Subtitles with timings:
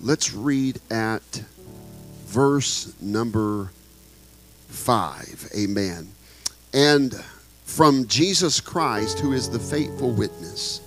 [0.00, 1.22] let's read at
[2.26, 3.70] verse number
[4.68, 5.48] five.
[5.56, 6.08] Amen.
[6.72, 7.14] And
[7.64, 10.80] from Jesus Christ, who is the faithful witness,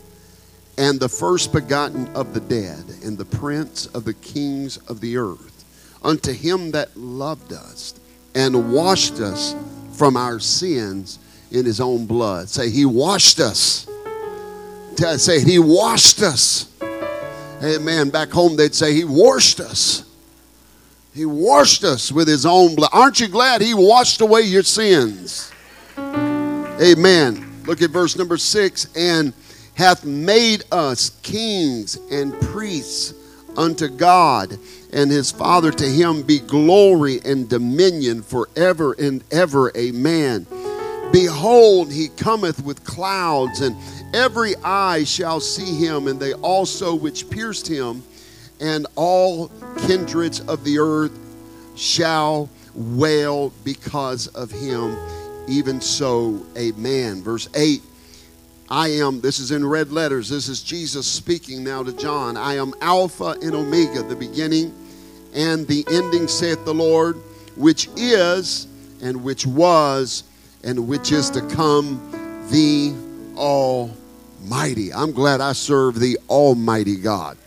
[0.77, 5.17] and the first begotten of the dead, and the prince of the kings of the
[5.17, 5.63] earth
[6.03, 7.99] unto him that loved us
[8.35, 9.55] and washed us
[9.93, 11.19] from our sins
[11.51, 12.49] in his own blood.
[12.49, 13.87] Say, he washed us.
[15.17, 16.72] Say, he washed us.
[17.63, 18.09] Amen.
[18.09, 20.03] Back home, they'd say, he washed us.
[21.13, 22.89] He washed us with his own blood.
[22.91, 25.51] Aren't you glad he washed away your sins?
[25.97, 27.63] Amen.
[27.65, 28.87] Look at verse number six.
[28.95, 29.31] And
[29.75, 33.13] hath made us kings and priests
[33.55, 34.57] unto God
[34.91, 35.71] and his Father.
[35.71, 39.71] To him be glory and dominion forever and ever.
[39.77, 40.47] Amen.
[41.11, 43.75] Behold, he cometh with clouds, and
[44.13, 48.03] every eye shall see him, and they also which pierced him,
[48.59, 49.49] and all
[49.87, 51.17] kindreds of the earth
[51.75, 54.97] shall wail because of him.
[55.47, 57.21] Even so, amen.
[57.21, 57.81] Verse 8
[58.69, 62.37] I am, this is in red letters, this is Jesus speaking now to John.
[62.37, 64.73] I am Alpha and Omega, the beginning
[65.33, 67.17] and the ending, saith the Lord,
[67.55, 68.67] which is
[69.01, 70.23] and which was
[70.63, 71.99] and which is to come,
[72.49, 72.93] the
[74.43, 74.93] Almighty.
[74.93, 77.37] I'm glad I serve the Almighty God.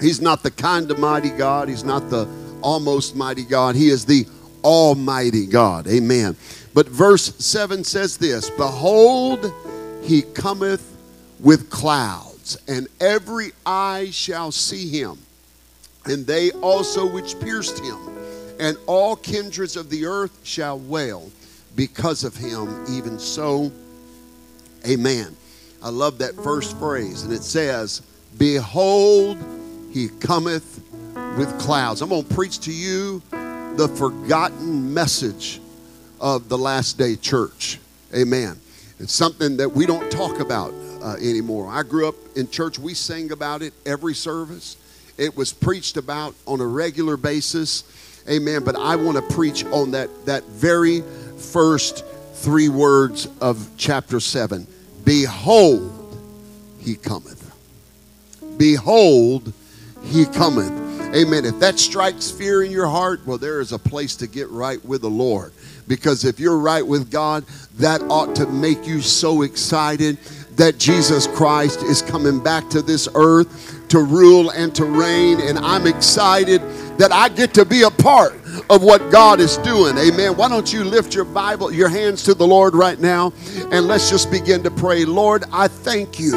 [0.00, 2.28] He's not the kind of mighty God, He's not the
[2.60, 4.26] almost mighty God, He is the
[4.64, 5.86] Almighty God.
[5.86, 6.36] Amen.
[6.74, 9.52] But verse 7 says this Behold,
[10.02, 10.96] He cometh
[11.38, 15.18] with clouds, and every eye shall see Him
[16.06, 17.98] and they also which pierced him.
[18.58, 21.30] And all kindreds of the earth shall wail
[21.74, 23.72] because of him, even so.
[24.86, 25.36] Amen.
[25.82, 28.02] I love that first phrase, and it says,
[28.38, 29.36] Behold,
[29.92, 30.80] he cometh
[31.36, 32.02] with clouds.
[32.02, 35.60] I'm going to preach to you the forgotten message
[36.20, 37.80] of the last day church.
[38.14, 38.60] Amen.
[39.00, 40.72] It's something that we don't talk about
[41.02, 41.68] uh, anymore.
[41.68, 44.76] I grew up in church, we sang about it every service.
[45.18, 48.22] It was preached about on a regular basis.
[48.30, 48.62] Amen.
[48.62, 51.00] But I want to preach on that, that very
[51.36, 52.04] first
[52.34, 54.66] three words of chapter 7.
[55.04, 56.16] Behold,
[56.78, 57.50] he cometh.
[58.56, 59.52] Behold,
[60.02, 60.72] he cometh.
[61.14, 61.44] Amen.
[61.44, 64.82] If that strikes fear in your heart, well, there is a place to get right
[64.84, 65.52] with the Lord.
[65.88, 67.44] Because if you're right with God,
[67.76, 70.16] that ought to make you so excited
[70.56, 75.40] that Jesus Christ is coming back to this earth to rule and to reign.
[75.40, 76.62] And I'm excited
[76.98, 79.96] that I get to be a part of what God is doing.
[79.98, 80.36] Amen.
[80.36, 83.32] Why don't you lift your Bible, your hands to the Lord right now,
[83.70, 85.04] and let's just begin to pray.
[85.04, 86.36] Lord, I thank you.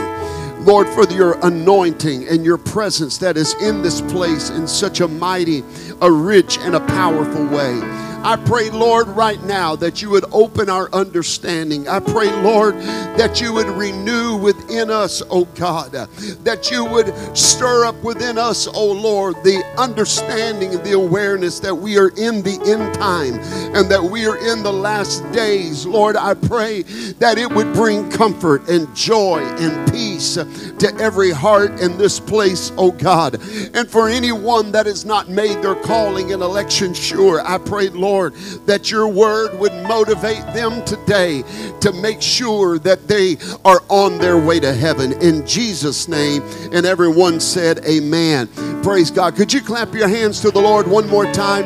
[0.59, 5.07] Lord, for your anointing and your presence that is in this place in such a
[5.07, 5.63] mighty,
[6.01, 7.79] a rich, and a powerful way.
[8.25, 11.87] I pray, Lord, right now that you would open our understanding.
[11.87, 12.73] I pray, Lord,
[13.19, 18.67] that you would renew within us, oh God, that you would stir up within us,
[18.67, 23.35] oh Lord, the understanding and the awareness that we are in the end time
[23.75, 25.85] and that we are in the last days.
[25.85, 26.81] Lord, I pray
[27.19, 32.71] that it would bring comfort and joy and peace to every heart in this place,
[32.75, 33.35] oh God.
[33.75, 38.14] And for anyone that has not made their calling and election sure, I pray, Lord
[38.15, 38.33] Lord,
[38.65, 41.43] that your word would motivate them today
[41.81, 45.11] to make sure that they are on their way to heaven.
[45.21, 46.41] In Jesus' name.
[46.71, 48.47] And everyone said, Amen.
[48.81, 49.35] Praise God.
[49.35, 51.65] Could you clap your hands to the Lord one more time?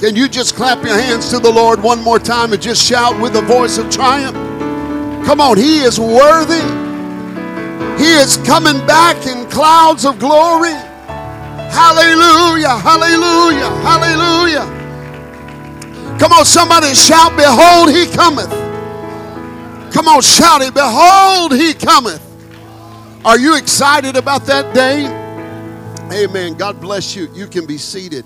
[0.00, 3.20] Can you just clap your hands to the Lord one more time and just shout
[3.20, 4.34] with a voice of triumph?
[5.24, 6.66] Come on, He is worthy.
[8.02, 10.89] He is coming back in clouds of glory.
[11.70, 14.80] Hallelujah, hallelujah, hallelujah.
[16.18, 18.50] Come on, somebody shout, Behold, he cometh.
[19.92, 22.20] Come on, shout it, Behold, he cometh.
[23.24, 25.06] Are you excited about that day?
[26.12, 26.54] Amen.
[26.54, 27.28] God bless you.
[27.34, 28.24] You can be seated.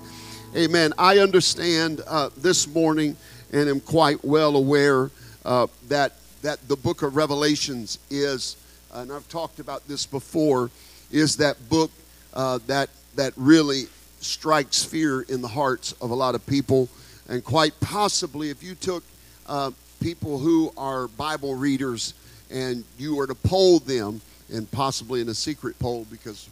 [0.55, 0.93] Amen.
[0.97, 3.15] I understand uh, this morning
[3.51, 5.11] and am quite well aware
[5.43, 8.57] uh, that, that the book of Revelations is,
[8.93, 10.71] and I've talked about this before,
[11.11, 11.91] is that book
[12.33, 13.85] uh, that that really
[14.19, 16.89] strikes fear in the hearts of a lot of people,
[17.27, 19.03] and quite possibly, if you took
[19.47, 22.13] uh, people who are Bible readers
[22.51, 24.21] and you were to poll them,
[24.53, 26.49] and possibly in a secret poll because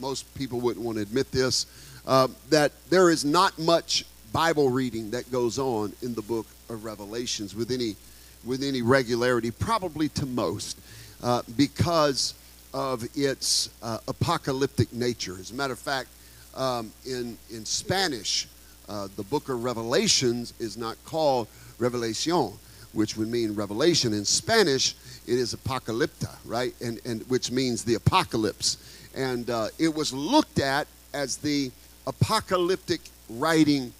[0.00, 1.66] most people wouldn't want to admit this,
[2.06, 6.84] uh, that there is not much Bible reading that goes on in the book of
[6.84, 7.96] Revelations with any
[8.44, 10.78] with any regularity, probably to most,
[11.22, 12.34] uh, because
[12.76, 15.34] of its uh, apocalyptic nature.
[15.40, 16.10] As a matter of fact,
[16.54, 18.46] um, in in Spanish,
[18.86, 21.48] uh, the book of Revelations is not called
[21.80, 22.52] Revelación,
[22.92, 24.12] which would mean revelation.
[24.12, 24.94] In Spanish,
[25.26, 26.74] it is apocalypta, right?
[26.82, 28.76] And, and which means the apocalypse.
[29.14, 31.70] And uh, it was looked at as the
[32.06, 33.00] apocalyptic
[33.30, 33.90] writing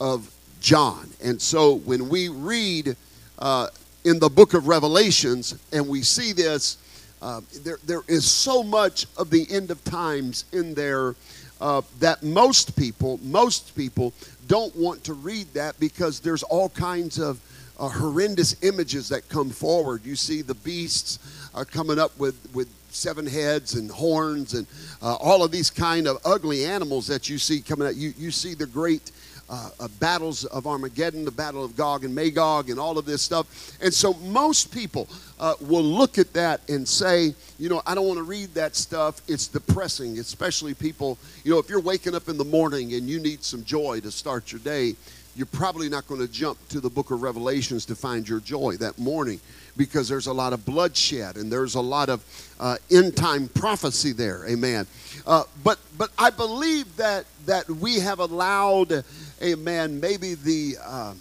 [0.00, 0.28] of
[0.60, 1.08] John.
[1.22, 2.96] And so when we read
[3.38, 3.68] uh,
[4.04, 6.78] in the book of Revelations and we see this,
[7.22, 11.14] uh, there, there is so much of the end of times in there
[11.60, 14.12] uh, that most people, most people
[14.48, 17.40] don't want to read that because there's all kinds of
[17.78, 20.04] uh, horrendous images that come forward.
[20.04, 21.18] You see the beasts
[21.54, 24.66] uh, coming up with, with seven heads and horns and
[25.02, 27.96] uh, all of these kind of ugly animals that you see coming out.
[27.96, 29.10] You, you see the great
[29.48, 33.22] uh, uh, battles of Armageddon, the battle of Gog and Magog, and all of this
[33.22, 33.76] stuff.
[33.82, 35.08] And so most people
[35.38, 38.76] uh, will look at that and say, you know, I don't want to read that
[38.76, 39.20] stuff.
[39.28, 43.20] It's depressing, especially people, you know, if you're waking up in the morning and you
[43.20, 44.96] need some joy to start your day,
[45.36, 48.76] you're probably not going to jump to the book of Revelations to find your joy
[48.76, 49.40] that morning
[49.76, 52.24] because there's a lot of bloodshed and there's a lot of
[52.60, 54.46] uh, end time prophecy there.
[54.48, 54.86] Amen.
[55.26, 59.04] Uh, but but I believe that that we have allowed,
[59.42, 61.18] amen, maybe the um,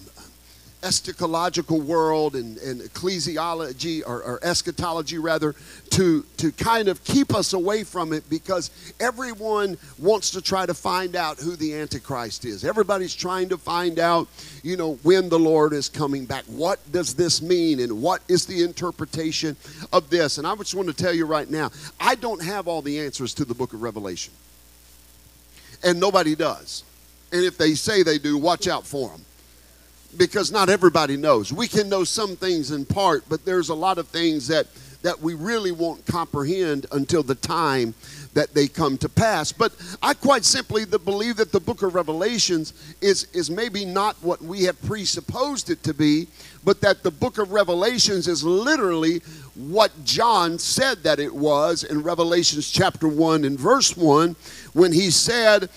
[0.83, 5.55] eschatological world and, and ecclesiology or, or, eschatology rather
[5.89, 8.69] to to kind of keep us away from it because
[8.99, 12.65] everyone wants to try to find out who the antichrist is.
[12.65, 14.27] Everybody's trying to find out
[14.61, 16.43] you know when the lord is coming back.
[16.45, 19.55] What does this mean and what is the interpretation
[19.93, 20.37] of this?
[20.37, 23.33] And i just want to tell you right now i don't have all the answers
[23.35, 24.33] to the book of revelation.
[25.81, 26.83] And nobody does
[27.33, 29.25] and if they say they do watch out for them
[30.17, 31.51] because not everybody knows.
[31.51, 34.67] We can know some things in part, but there's a lot of things that
[35.03, 37.93] that we really won't comprehend until the time
[38.33, 39.51] that they come to pass.
[39.51, 44.41] But I quite simply believe that the book of Revelations is, is maybe not what
[44.41, 46.27] we have presupposed it to be,
[46.63, 49.19] but that the book of Revelations is literally
[49.55, 54.35] what John said that it was in Revelations chapter 1 and verse 1
[54.73, 55.69] when he said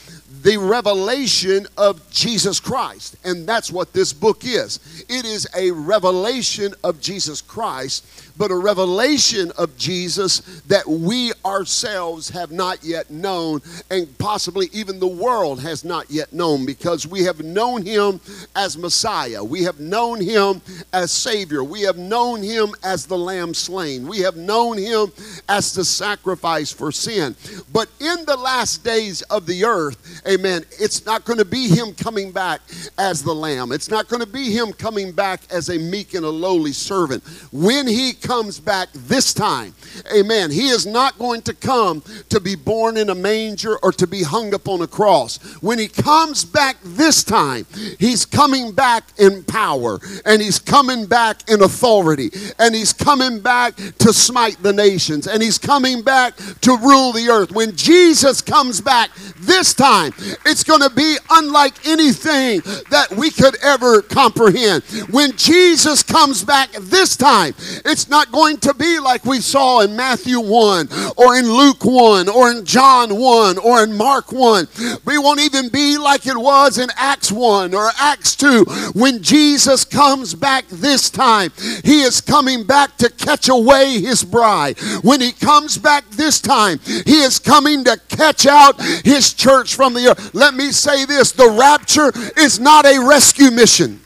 [0.46, 3.16] the revelation of Jesus Christ.
[3.24, 4.78] And that's what this book is.
[5.08, 8.06] It is a revelation of Jesus Christ,
[8.38, 13.60] but a revelation of Jesus that we ourselves have not yet known,
[13.90, 18.20] and possibly even the world has not yet known, because we have known him
[18.54, 19.42] as Messiah.
[19.42, 20.60] We have known him
[20.92, 21.64] as Savior.
[21.64, 24.06] We have known him as the Lamb slain.
[24.06, 25.12] We have known him
[25.48, 27.34] as the sacrifice for sin.
[27.72, 31.94] But in the last days of the earth, amen, it's not going to be him
[31.94, 32.60] coming back
[32.98, 33.72] as the Lamb.
[33.72, 37.22] It's not going to be him coming back as a meek and a lowly servant.
[37.52, 39.72] When he comes back this time,
[40.12, 44.06] amen, he is not going to come to be born in a manger or to
[44.06, 45.38] be hung up on a cross.
[45.62, 47.66] When he comes back this time,
[48.00, 53.76] he's coming back in power and he's coming back in authority and he's coming back
[53.76, 57.52] to smite the nations and he's coming back to rule the earth.
[57.52, 60.12] When Jesus comes back this time,
[60.44, 62.60] it's going to be unlike anything
[62.90, 64.82] that we could ever comprehend.
[65.10, 69.94] When Jesus comes back this time, it's not going to be like we saw in
[69.94, 74.68] Matthew 1 or in Luke 1 or in John 1 or in Mark 1.
[75.04, 78.64] We won't even be like it was in Acts 1 or Acts 2.
[78.94, 81.52] When Jesus comes back this time,
[81.84, 84.78] he is coming back to catch away his bride.
[85.02, 89.92] When he comes back this time, he is coming to catch out his church from
[89.92, 90.34] the earth.
[90.34, 94.05] Let me say this the rapture is not a rescue mission.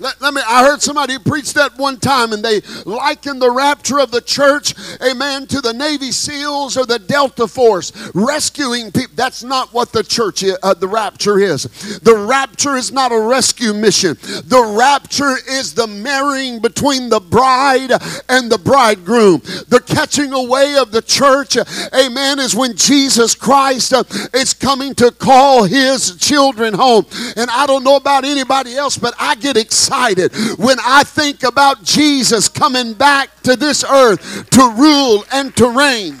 [0.00, 4.00] Let, let, me, I heard somebody preach that one time and they likened the rapture
[4.00, 9.12] of the church, amen, to the Navy SEALs or the Delta Force rescuing people.
[9.14, 11.64] That's not what the church, uh, the rapture is.
[11.98, 14.16] The rapture is not a rescue mission.
[14.22, 17.92] The rapture is the marrying between the bride
[18.30, 19.40] and the bridegroom.
[19.68, 21.58] The catching away of the church,
[21.94, 27.04] amen, is when Jesus Christ uh, is coming to call his children home.
[27.36, 31.42] And I don't know about anybody else, but I get excited excited when I think
[31.42, 36.16] about Jesus coming back to this earth to rule and to reign.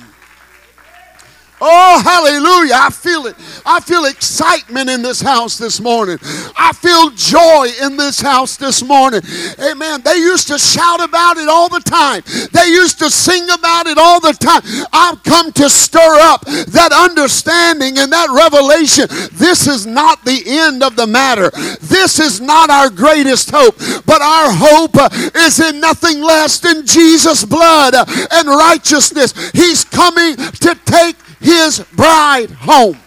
[1.60, 2.74] Oh, hallelujah.
[2.76, 3.36] I feel it.
[3.66, 6.18] I feel excitement in this house this morning.
[6.56, 9.20] I feel joy in this house this morning.
[9.60, 10.00] Amen.
[10.02, 13.98] They used to shout about it all the time, they used to sing about it
[13.98, 14.62] all the time.
[14.92, 19.06] I've come to stir up that understanding and that revelation.
[19.32, 21.50] This is not the end of the matter.
[21.80, 23.76] This is not our greatest hope,
[24.06, 29.50] but our hope uh, is in nothing less than Jesus' blood uh, and righteousness.
[29.52, 32.98] He's coming to take his bride home.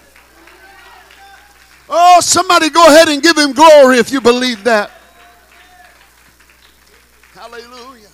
[1.90, 4.92] Oh, somebody go ahead and give him glory if you believe that.
[7.34, 8.08] Hallelujah.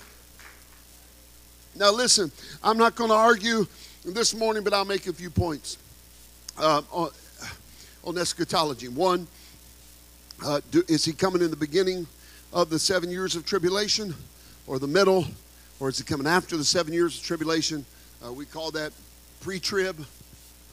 [1.75, 3.65] Now, listen, I'm not going to argue
[4.03, 5.77] this morning, but I'll make a few points
[6.57, 7.09] uh, on,
[8.03, 8.89] on, eschatology.
[8.89, 9.27] One,
[10.43, 12.05] uh, do, is he coming in the beginning
[12.51, 14.13] of the seven years of tribulation,
[14.67, 15.25] or the middle,
[15.79, 17.85] or is he coming after the seven years of tribulation?
[18.25, 18.91] Uh, we call that
[19.39, 20.05] pre trib,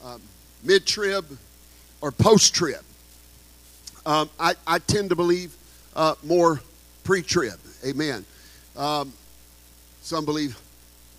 [0.05, 0.21] um,
[0.63, 1.25] mid trib,
[2.01, 2.83] or post trib.
[4.05, 5.57] Um, I, I, tend to believe
[5.97, 6.61] uh, more
[7.03, 7.59] pre trib.
[7.85, 8.25] Amen.
[8.77, 9.13] Um,
[10.03, 10.57] some believe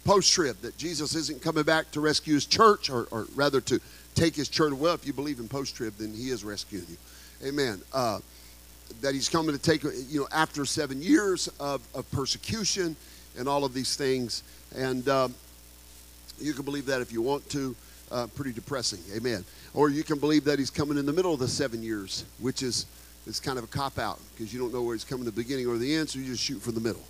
[0.06, 3.82] post trib, that Jesus isn't coming back to rescue his church, or, or rather to
[4.16, 4.72] take his church.
[4.72, 7.48] Well, if you believe in post trib, then he is rescuing you.
[7.48, 7.82] Amen.
[7.94, 8.20] Uh,
[9.02, 12.96] that he's coming to take, you know, after seven years of, of persecution
[13.38, 14.44] and all of these things.
[14.76, 15.36] And um,
[16.40, 17.76] you can believe that if you want to.
[18.10, 19.00] Uh, pretty depressing.
[19.18, 19.44] Amen.
[19.74, 22.64] Or you can believe that he's coming in the middle of the seven years, which
[22.64, 22.86] is
[23.28, 25.68] it's kind of a cop out because you don't know where he's coming the beginning
[25.68, 27.04] or the end, so you just shoot for the middle.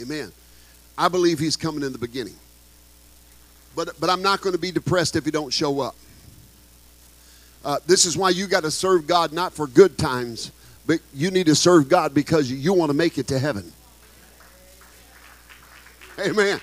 [0.00, 0.30] Amen.
[0.96, 2.36] I believe he's coming in the beginning.
[3.74, 5.96] But, but I'm not going to be depressed if he don't show up.
[7.64, 10.52] Uh, this is why you got to serve God not for good times,
[10.86, 13.72] but you need to serve God because you want to make it to heaven.
[16.20, 16.60] Amen.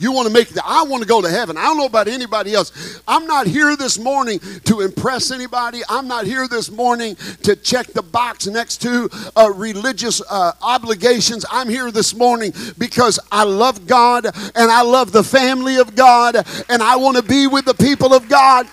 [0.00, 0.58] You want to make it.
[0.64, 1.58] I want to go to heaven.
[1.58, 3.02] I don't know about anybody else.
[3.06, 5.82] I'm not here this morning to impress anybody.
[5.90, 11.44] I'm not here this morning to check the box next to uh, religious uh, obligations.
[11.50, 16.36] I'm here this morning because I love God and I love the family of God
[16.70, 18.66] and I want to be with the people of God.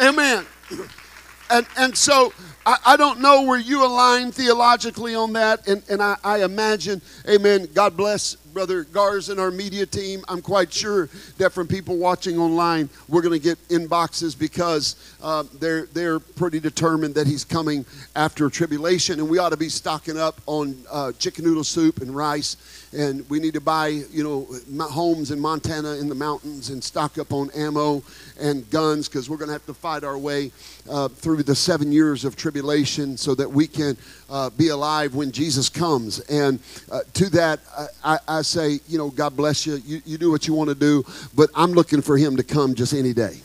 [0.00, 0.46] Amen.
[1.50, 2.32] And, and so
[2.66, 5.66] I, I don't know where you align theologically on that.
[5.66, 10.24] And, and I, I imagine, amen, God bless Brother Gars and our media team.
[10.28, 15.44] I'm quite sure that from people watching online, we're going to get inboxes because uh,
[15.60, 17.84] they're, they're pretty determined that he's coming
[18.16, 19.20] after tribulation.
[19.20, 22.56] And we ought to be stocking up on uh, chicken noodle soup and rice.
[22.92, 27.18] And we need to buy, you know, homes in Montana in the mountains and stock
[27.18, 28.02] up on ammo
[28.40, 30.50] and guns because we're going to have to fight our way
[30.90, 33.96] uh, through the seven years of tribulation so that we can
[34.30, 36.20] uh, be alive when Jesus comes.
[36.20, 36.60] And
[36.90, 37.60] uh, to that,
[38.04, 39.76] I, I, say, you know, God bless you.
[39.84, 40.00] you.
[40.06, 42.94] You do what you want to do, but I'm looking for him to come just
[42.94, 43.40] any day.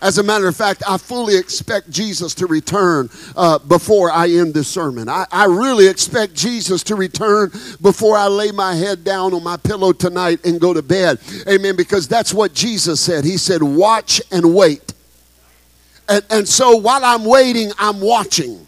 [0.00, 4.54] As a matter of fact, I fully expect Jesus to return uh, before I end
[4.54, 5.08] this sermon.
[5.08, 7.50] I, I really expect Jesus to return
[7.82, 11.18] before I lay my head down on my pillow tonight and go to bed.
[11.48, 11.74] Amen.
[11.74, 13.24] Because that's what Jesus said.
[13.24, 14.94] He said, Watch and wait.
[16.08, 18.67] And, and so while I'm waiting, I'm watching.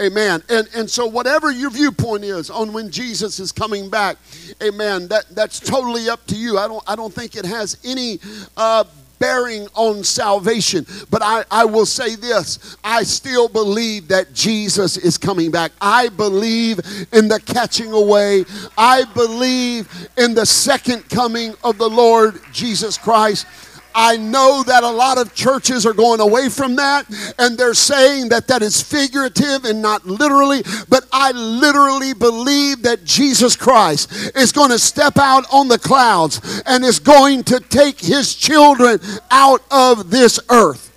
[0.00, 0.42] Amen.
[0.48, 4.16] And, and so, whatever your viewpoint is on when Jesus is coming back,
[4.62, 6.58] amen, that, that's totally up to you.
[6.58, 8.18] I don't, I don't think it has any
[8.56, 8.84] uh,
[9.18, 10.86] bearing on salvation.
[11.10, 15.72] But I, I will say this I still believe that Jesus is coming back.
[15.80, 16.80] I believe
[17.12, 18.44] in the catching away,
[18.76, 23.46] I believe in the second coming of the Lord Jesus Christ.
[23.94, 27.06] I know that a lot of churches are going away from that
[27.38, 33.04] and they're saying that that is figurative and not literally, but I literally believe that
[33.04, 38.00] Jesus Christ is going to step out on the clouds and is going to take
[38.00, 38.98] his children
[39.30, 40.90] out of this earth.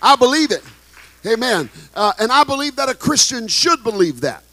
[0.00, 0.62] I believe it.
[1.26, 1.68] Amen.
[1.94, 4.44] Uh, and I believe that a Christian should believe that.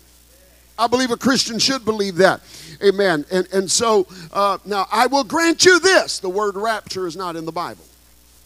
[0.77, 2.41] I believe a Christian should believe that.
[2.81, 3.25] Amen.
[3.31, 7.35] And, and so uh, now I will grant you this the word rapture is not
[7.35, 7.83] in the Bible.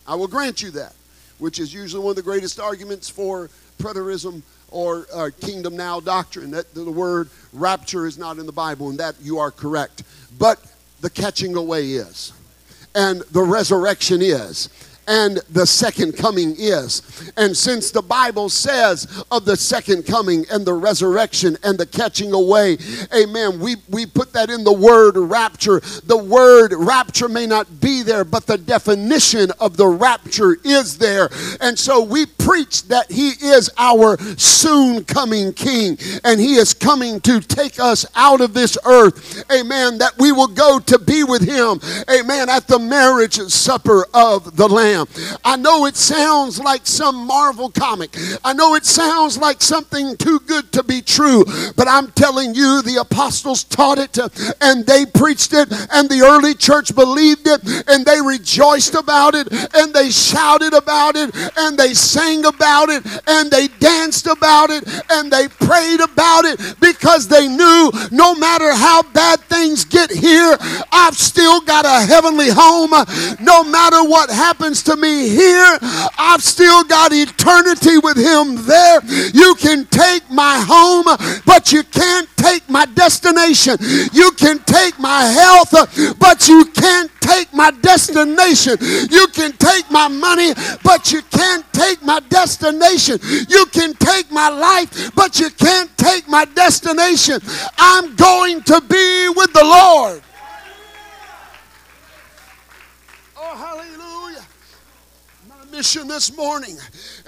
[0.08, 0.94] I will grant you that,
[1.38, 6.52] which is usually one of the greatest arguments for preterism or uh, kingdom now doctrine
[6.52, 10.04] that the word rapture is not in the Bible, and that you are correct.
[10.38, 10.60] But
[11.02, 12.34] the catching away is,
[12.96, 14.70] and the resurrection is,
[15.08, 17.32] and the second coming is.
[17.38, 22.34] And since the Bible says of the second coming and the resurrection and the catching
[22.34, 22.78] away,
[23.16, 25.80] amen, we, we put that in the word rapture.
[25.80, 31.30] The word rapture may not be there, but the definition of the rapture is there.
[31.62, 37.22] And so we preach that he is our soon coming king and he is coming
[37.22, 39.46] to take us out of this earth.
[39.52, 39.98] Amen.
[40.00, 41.80] That we will go to be with him.
[42.10, 42.50] Amen.
[42.50, 44.97] At the marriage supper of the Lamb.
[45.44, 48.16] I know it sounds like some Marvel comic.
[48.44, 52.82] I know it sounds like something too good to be true, but I'm telling you,
[52.82, 54.18] the apostles taught it
[54.62, 59.48] and they preached it, and the early church believed it, and they rejoiced about it,
[59.75, 64.84] and they shouted about it, and they sang about it, and they danced about it,
[65.10, 70.58] and they prayed about it because they knew no matter how bad things get here,
[70.92, 72.92] I've still got a heavenly home.
[73.39, 75.77] No matter what happens to me here,
[76.17, 79.01] I've still got eternity with Him there.
[79.34, 81.03] You can take my home,
[81.46, 83.75] but you can't take my destination.
[84.13, 85.72] You can take my health,
[86.17, 88.77] but you can't take my destination.
[89.12, 90.53] You can take my money,
[90.84, 93.20] but you can't take my destination.
[93.50, 97.41] You can take my life, but you can't take my destination.
[97.77, 100.22] I'm going to be with the Lord.
[103.36, 103.98] Oh, hallelujah.
[105.78, 106.76] This morning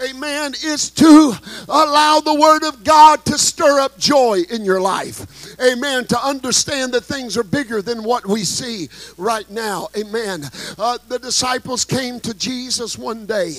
[0.01, 1.33] amen, is to
[1.67, 5.57] allow the Word of God to stir up joy in your life.
[5.61, 6.05] Amen.
[6.05, 9.89] To understand that things are bigger than what we see right now.
[9.97, 10.43] Amen.
[10.77, 13.55] Uh, the disciples came to Jesus one day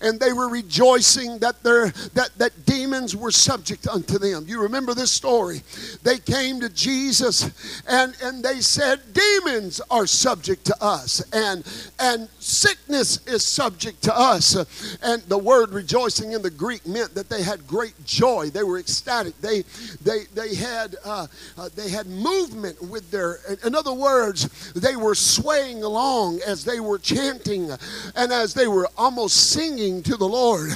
[0.00, 4.44] and they were rejoicing that, their, that, that demons were subject unto them.
[4.46, 5.62] You remember this story?
[6.02, 11.64] They came to Jesus and, and they said, Demons are subject to us, and,
[11.98, 14.54] and sickness is subject to us.
[15.02, 18.50] And the word rejoicing in the Greek meant that they had great joy.
[18.50, 19.40] They were ecstatic.
[19.40, 19.62] They,
[20.02, 25.14] they, they, had, uh, uh, they had movement with their, in other words, they were
[25.14, 27.70] swaying along as they were chanting
[28.14, 30.72] and as they were almost singing to the Lord.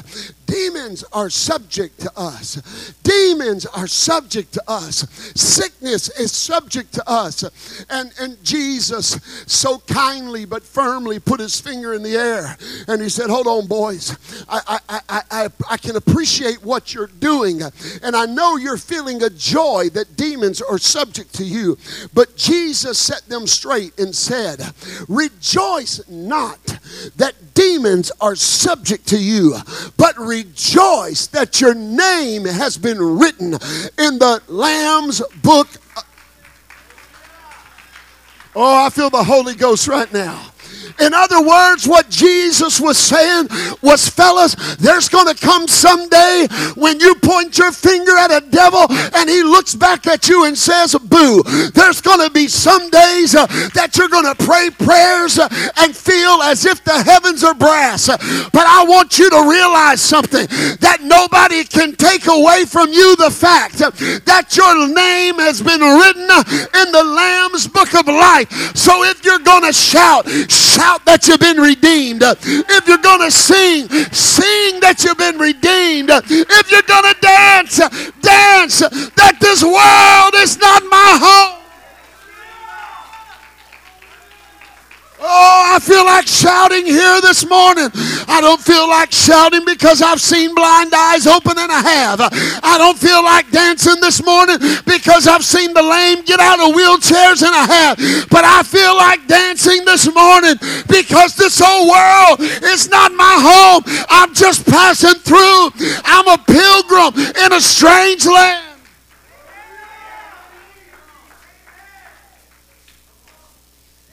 [0.54, 2.94] Demons are subject to us.
[3.02, 5.04] Demons are subject to us.
[5.34, 7.42] Sickness is subject to us.
[7.90, 13.08] And, and Jesus so kindly but firmly put his finger in the air and he
[13.08, 14.16] said, Hold on, boys.
[14.48, 17.60] I, I, I, I, I can appreciate what you're doing.
[18.04, 21.76] And I know you're feeling a joy that demons are subject to you.
[22.14, 24.60] But Jesus set them straight and said,
[25.08, 26.78] Rejoice not
[27.16, 29.56] that demons are subject to you,
[29.96, 35.68] but rejoice that your name has been written in the Lamb's book.
[38.56, 40.53] Oh, I feel the Holy Ghost right now.
[41.00, 43.48] In other words, what Jesus was saying
[43.82, 48.86] was, fellas, there's going to come someday when you point your finger at a devil
[48.90, 51.42] and he looks back at you and says, boo.
[51.74, 55.96] There's going to be some days uh, that you're going to pray prayers uh, and
[55.96, 58.06] feel as if the heavens are brass.
[58.06, 60.46] But I want you to realize something
[60.78, 66.22] that nobody can take away from you the fact that your name has been written
[66.22, 68.76] in the Lamb's book of life.
[68.76, 72.22] So if you're going to shout, shout shout that you've been redeemed.
[72.22, 76.10] If you're going to sing, sing that you've been redeemed.
[76.12, 77.78] If you're going to dance,
[78.20, 78.80] dance
[79.16, 81.63] that this world is not my home.
[85.26, 87.88] Oh, I feel like shouting here this morning.
[88.28, 92.20] I don't feel like shouting because I've seen blind eyes open and I have.
[92.62, 96.76] I don't feel like dancing this morning because I've seen the lame get out of
[96.76, 98.28] wheelchairs and I have.
[98.28, 100.56] But I feel like dancing this morning
[100.92, 103.82] because this whole world is not my home.
[104.10, 105.72] I'm just passing through.
[106.04, 108.63] I'm a pilgrim in a strange land.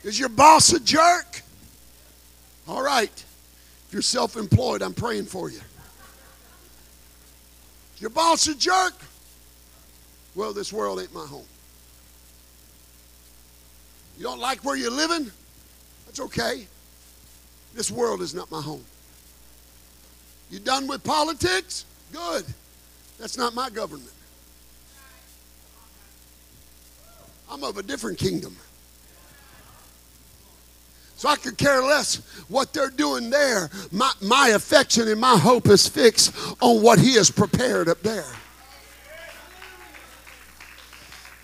[0.03, 1.41] Is your boss a jerk?
[2.67, 3.11] All right.
[3.11, 5.59] If you're self employed, I'm praying for you.
[7.95, 8.93] Is your boss a jerk?
[10.33, 11.45] Well, this world ain't my home.
[14.17, 15.31] You don't like where you're living?
[16.05, 16.67] That's okay.
[17.73, 18.83] This world is not my home.
[20.49, 21.85] You done with politics?
[22.11, 22.45] Good.
[23.19, 24.11] That's not my government.
[27.49, 28.55] I'm of a different kingdom.
[31.21, 32.15] So I could care less
[32.47, 33.69] what they're doing there.
[33.91, 38.25] My, my affection and my hope is fixed on what He has prepared up there.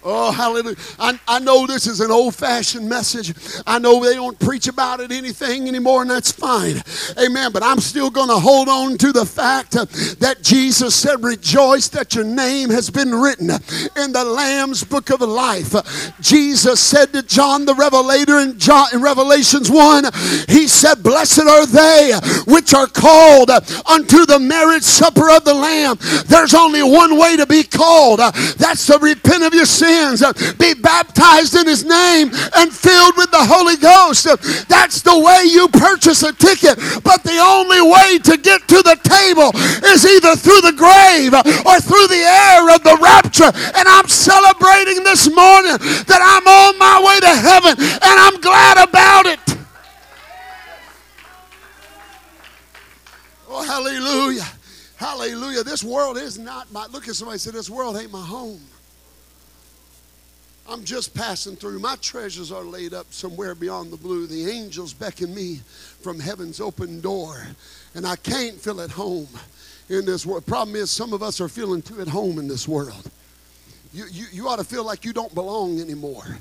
[0.10, 0.78] Oh, hallelujah.
[0.98, 3.34] I, I know this is an old fashioned message.
[3.68, 6.82] I know they don't preach about it anything anymore, and that's fine.
[7.22, 7.52] Amen.
[7.52, 12.16] But I'm still going to hold on to the fact that Jesus said, Rejoice that
[12.16, 15.76] your name has been written in the Lamb's book of life.
[16.22, 20.06] Jesus said to John the Revelator in, John, in Revelations 1,
[20.48, 22.14] He said, Blessed are they
[22.46, 25.98] which are called unto the marriage supper of the Lamb.
[26.28, 30.74] There's only one way to be called that's to repent of your sin sins, be
[30.74, 34.28] baptized in his name, and filled with the Holy Ghost.
[34.68, 36.78] That's the way you purchase a ticket.
[37.04, 39.52] But the only way to get to the table
[39.90, 43.52] is either through the grave or through the air of the rapture.
[43.78, 48.78] And I'm celebrating this morning that I'm on my way to heaven and I'm glad
[48.88, 49.40] about it.
[53.50, 54.46] Oh, hallelujah.
[54.98, 55.64] Hallelujah.
[55.64, 58.62] This world is not my, look at somebody say, this world ain't my home.
[60.70, 61.80] I'm just passing through.
[61.80, 64.28] My treasures are laid up somewhere beyond the blue.
[64.28, 65.62] The angels beckon me
[66.02, 67.48] from heaven's open door,
[67.96, 69.30] and I can't feel at home
[69.88, 70.46] in this world.
[70.46, 73.10] Problem is, some of us are feeling too at home in this world.
[73.94, 76.38] You, you, you ought to feel like you don't belong anymore.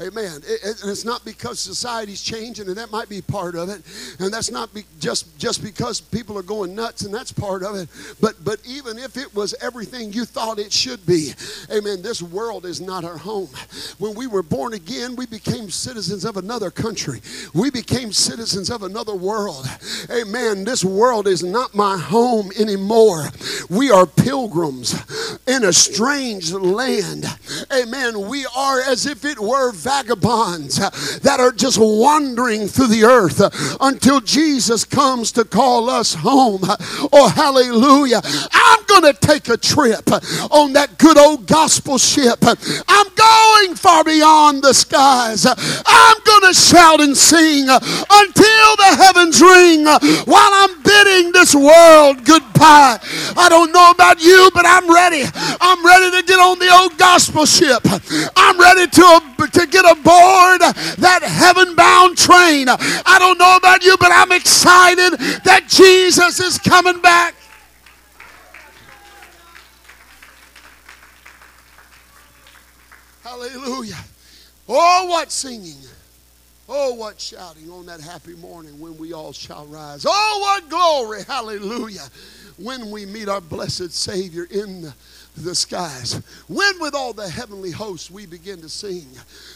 [0.00, 0.40] Amen.
[0.46, 3.82] It, it, and it's not because society's changing, and that might be part of it.
[4.18, 7.76] And that's not be just just because people are going nuts, and that's part of
[7.76, 7.88] it.
[8.20, 11.32] But but even if it was everything you thought it should be,
[11.70, 12.02] Amen.
[12.02, 13.48] This world is not our home.
[13.98, 17.20] When we were born again, we became citizens of another country.
[17.54, 19.66] We became citizens of another world.
[20.10, 20.64] Amen.
[20.64, 23.28] This world is not my home anymore.
[23.68, 24.94] We are pilgrims
[25.46, 27.26] in a strange land.
[27.72, 28.28] Amen.
[28.28, 30.76] We are as if it were vagabonds
[31.20, 33.42] that are just wandering through the earth
[33.80, 36.60] until Jesus comes to call us home.
[37.12, 38.20] Oh, hallelujah.
[38.52, 40.06] I'm going to take a trip
[40.52, 42.38] on that good old gospel ship.
[42.42, 45.44] I'm going far beyond the skies.
[45.46, 49.86] I'm going to shout and sing until the heavens ring
[50.30, 53.00] while I'm bidding this world goodbye.
[53.36, 55.24] I don't know about you, but I'm ready.
[55.60, 57.82] I'm ready to get on the old gospel ship.
[58.36, 60.60] I'm ready to, to get aboard
[60.98, 62.68] that heaven bound train.
[62.68, 67.34] I don't know about you, but I'm excited that Jesus is coming back.
[73.22, 73.98] Hallelujah.
[74.68, 75.76] Oh, what singing.
[76.68, 80.06] Oh, what shouting on that happy morning when we all shall rise.
[80.08, 81.24] Oh, what glory.
[81.24, 82.06] Hallelujah.
[82.58, 84.94] When we meet our blessed Savior in the
[85.36, 86.20] the skies.
[86.48, 89.06] When with all the heavenly hosts we begin to sing,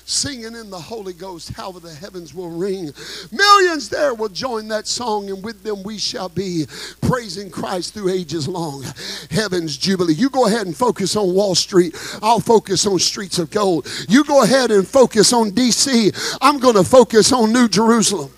[0.04, 2.92] singing in the Holy Ghost, how the heavens will ring.
[3.30, 6.66] Millions there will join that song, and with them we shall be
[7.00, 8.84] praising Christ through ages long.
[9.30, 10.14] Heaven's Jubilee.
[10.14, 11.96] You go ahead and focus on Wall Street.
[12.22, 13.87] I'll focus on streets of gold.
[14.08, 16.38] You go ahead and focus on DC.
[16.40, 18.30] I'm going to focus on New Jerusalem.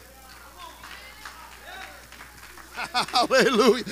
[2.97, 3.85] Hallelujah.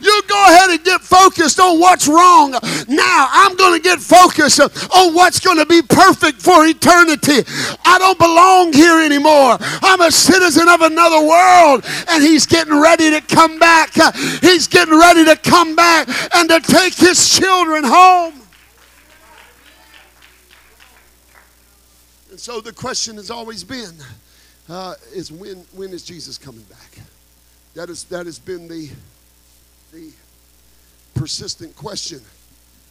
[0.00, 2.52] You go ahead and get focused on what's wrong.
[2.88, 7.44] Now I'm going to get focused on what's going to be perfect for eternity.
[7.84, 9.58] I don't belong here anymore.
[9.60, 13.94] I'm a citizen of another world, and He's getting ready to come back.
[14.40, 18.34] He's getting ready to come back and to take His children home.
[22.30, 23.94] And so the question has always been
[24.68, 26.98] uh, is when, when is Jesus coming back?
[27.78, 28.90] That, is, that has been the,
[29.92, 30.10] the
[31.14, 32.20] persistent question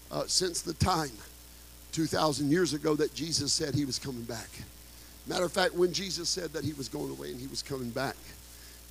[0.09, 1.11] uh, since the time
[1.91, 4.47] 2,000 years ago that Jesus said he was coming back.
[5.27, 7.89] Matter of fact, when Jesus said that he was going away and he was coming
[7.89, 8.15] back,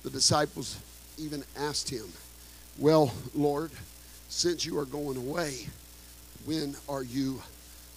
[0.03, 0.77] the disciples
[1.17, 2.05] even asked him,
[2.77, 3.71] Well, Lord,
[4.29, 5.65] since you are going away,
[6.45, 7.41] when are you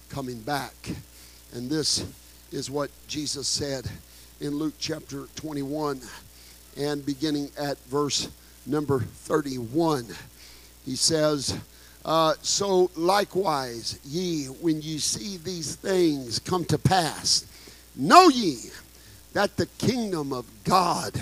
[0.09, 0.73] coming back?
[1.53, 2.03] And this
[2.51, 3.85] is what Jesus said
[4.39, 6.01] in Luke chapter 21
[6.77, 8.29] and beginning at verse
[8.65, 10.07] number 31.
[10.85, 11.57] He says,
[12.05, 17.45] uh, So likewise, ye, when ye see these things come to pass,
[17.95, 18.57] know ye
[19.33, 21.21] that the kingdom of God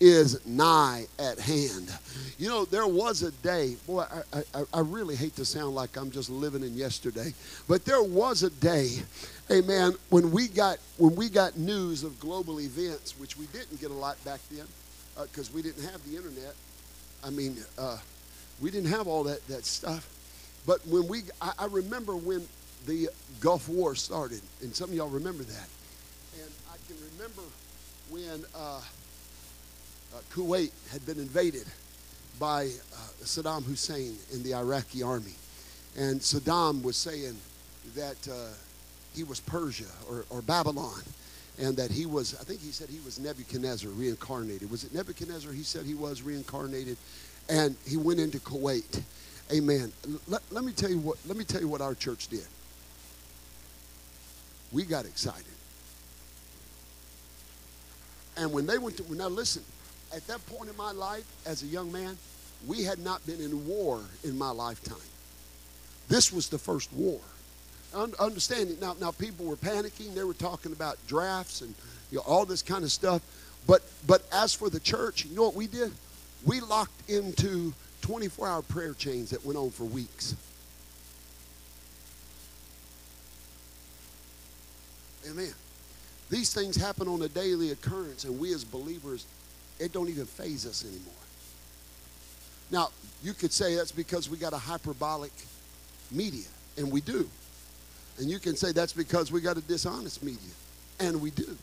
[0.00, 1.92] is nigh at hand.
[2.38, 5.96] You know, there was a day, boy, I, I, I, really hate to sound like
[5.96, 7.34] I'm just living in yesterday,
[7.66, 8.90] but there was a day,
[9.50, 13.90] amen, when we got when we got news of global events, which we didn't get
[13.90, 14.66] a lot back then,
[15.22, 16.54] because uh, we didn't have the internet.
[17.24, 17.98] I mean, uh,
[18.60, 20.08] we didn't have all that, that stuff.
[20.66, 22.46] But when we, I, I, remember when
[22.86, 23.08] the
[23.40, 25.68] Gulf War started, and some of y'all remember that.
[26.40, 27.42] And I can remember
[28.10, 28.80] when uh,
[30.14, 31.66] uh Kuwait had been invaded
[32.38, 35.34] by uh, Saddam Hussein and the Iraqi army.
[35.96, 37.36] And Saddam was saying
[37.94, 38.52] that uh,
[39.14, 41.02] he was Persia or, or Babylon,
[41.60, 44.70] and that he was, I think he said he was Nebuchadnezzar reincarnated.
[44.70, 45.52] Was it Nebuchadnezzar?
[45.52, 46.96] He said he was reincarnated,
[47.48, 49.02] and he went into Kuwait.
[49.52, 49.92] Amen.
[50.28, 51.18] Let, let me tell you what.
[51.26, 52.46] Let me tell you what our church did.
[54.70, 55.44] We got excited,
[58.36, 59.62] and when they went to now listen,
[60.14, 62.16] at that point in my life as a young man,
[62.66, 64.98] we had not been in war in my lifetime.
[66.08, 67.20] This was the first war.
[67.94, 70.14] Understanding now, now people were panicking.
[70.14, 71.74] They were talking about drafts and
[72.10, 73.22] you know, all this kind of stuff.
[73.66, 75.92] But but as for the church, you know what we did?
[76.44, 77.72] We locked into
[78.02, 80.36] 24-hour prayer chains that went on for weeks.
[85.28, 85.52] Amen.
[86.30, 89.26] These things happen on a daily occurrence, and we as believers,
[89.78, 91.12] it don't even phase us anymore.
[92.70, 92.90] Now,
[93.22, 95.32] you could say that's because we got a hyperbolic
[96.10, 96.46] media,
[96.76, 97.28] and we do.
[98.18, 100.50] And you can say that's because we got a dishonest media,
[100.98, 101.56] and we do.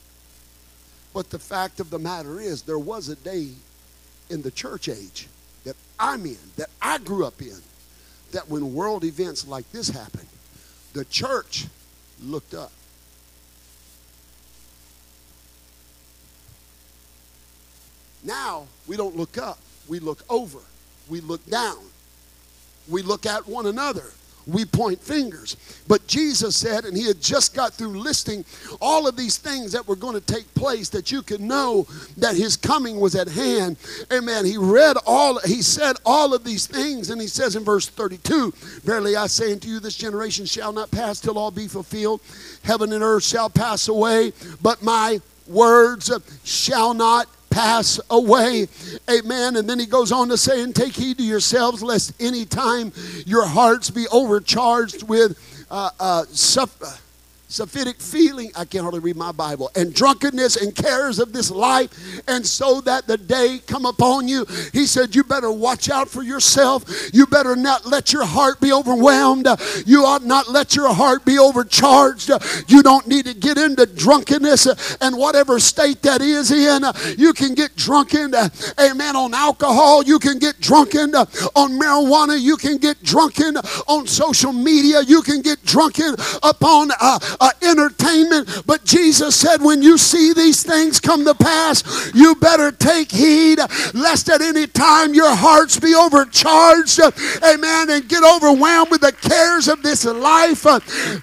[1.14, 3.50] But the fact of the matter is, there was a day
[4.30, 5.28] in the church age
[5.66, 7.58] that I'm in, that I grew up in,
[8.32, 10.28] that when world events like this happened,
[10.94, 11.68] the church
[12.24, 12.72] looked up.
[18.24, 20.60] Now we don't look up, we look over,
[21.10, 21.78] we look down,
[22.88, 24.12] we look at one another
[24.48, 25.58] we point fingers.
[25.88, 28.46] But Jesus said, and he had just got through listing
[28.82, 32.36] all of these things that were going to take place that you could know that
[32.36, 33.78] his coming was at hand.
[34.12, 34.46] Amen.
[34.46, 38.52] He read all, he said all of these things, and he says in verse 32
[38.84, 42.22] Verily I say unto you, this generation shall not pass till all be fulfilled.
[42.64, 46.12] Heaven and earth shall pass away, but my words
[46.44, 48.68] shall not pass away.
[49.10, 49.56] Amen.
[49.56, 52.92] And then he goes on to say, and take heed to yourselves, lest any time
[53.26, 55.40] your hearts be overcharged with
[55.72, 56.92] uh, uh, suffering
[57.56, 61.90] Saphitic feeling, I can't hardly read my Bible, and drunkenness and cares of this life,
[62.28, 64.46] and so that the day come upon you.
[64.74, 66.84] He said, You better watch out for yourself.
[67.14, 69.48] You better not let your heart be overwhelmed.
[69.86, 72.30] You ought not let your heart be overcharged.
[72.68, 76.84] You don't need to get into drunkenness and whatever state that is in.
[77.18, 78.34] You can get drunken,
[78.78, 80.04] amen, on alcohol.
[80.04, 82.38] You can get drunken on marijuana.
[82.38, 83.56] You can get drunken
[83.88, 85.04] on social media.
[85.04, 86.92] You can get drunken upon.
[87.00, 88.64] Uh, uh, entertainment.
[88.66, 93.60] But Jesus said, when you see these things come to pass, you better take heed
[93.94, 97.00] lest at any time your hearts be overcharged.
[97.44, 97.90] Amen.
[97.90, 100.66] And get overwhelmed with the cares of this life.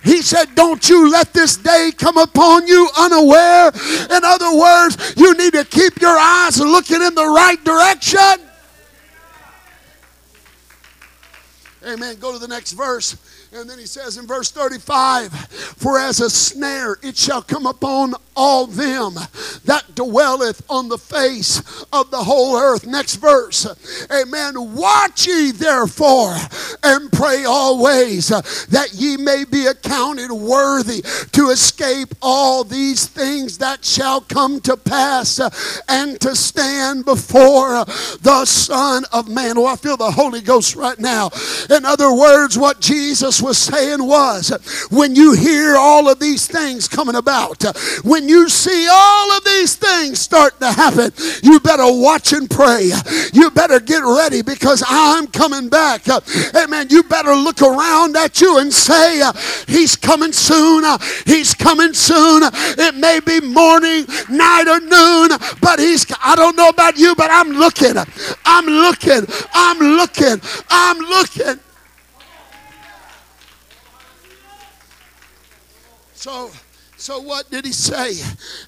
[0.04, 3.72] He said, Don't you let this day come upon you unaware.
[4.10, 8.48] In other words, you need to keep your eyes looking in the right direction.
[11.84, 12.16] Amen.
[12.20, 13.16] Go to the next verse.
[13.54, 18.14] And then he says in verse 35 For as a snare it shall come upon
[18.36, 19.14] all them
[19.64, 21.58] that dwelleth on the face
[21.92, 22.86] of the whole earth.
[22.86, 23.66] Next verse.
[24.10, 24.74] Amen.
[24.74, 26.36] Watch ye therefore
[26.82, 33.84] and pray always that ye may be accounted worthy to escape all these things that
[33.84, 35.40] shall come to pass
[35.88, 37.84] and to stand before
[38.20, 39.58] the Son of Man.
[39.58, 41.30] Oh, I feel the Holy Ghost right now.
[41.70, 44.50] In other words, what Jesus was saying was
[44.90, 47.62] when you hear all of these things coming about,
[48.04, 52.90] when you see all of these things start to happen, you better watch and pray.
[53.32, 56.06] You better get ready because I'm coming back.
[56.54, 56.88] Amen.
[56.90, 59.22] You better look around at you and say,
[59.66, 60.84] He's coming soon.
[61.26, 62.42] He's coming soon.
[62.44, 67.30] It may be morning, night, or noon, but He's, I don't know about you, but
[67.30, 67.94] I'm looking.
[68.44, 69.26] I'm looking.
[69.54, 70.40] I'm looking.
[70.68, 71.60] I'm looking.
[76.22, 76.52] So,
[77.02, 78.12] so what did he say?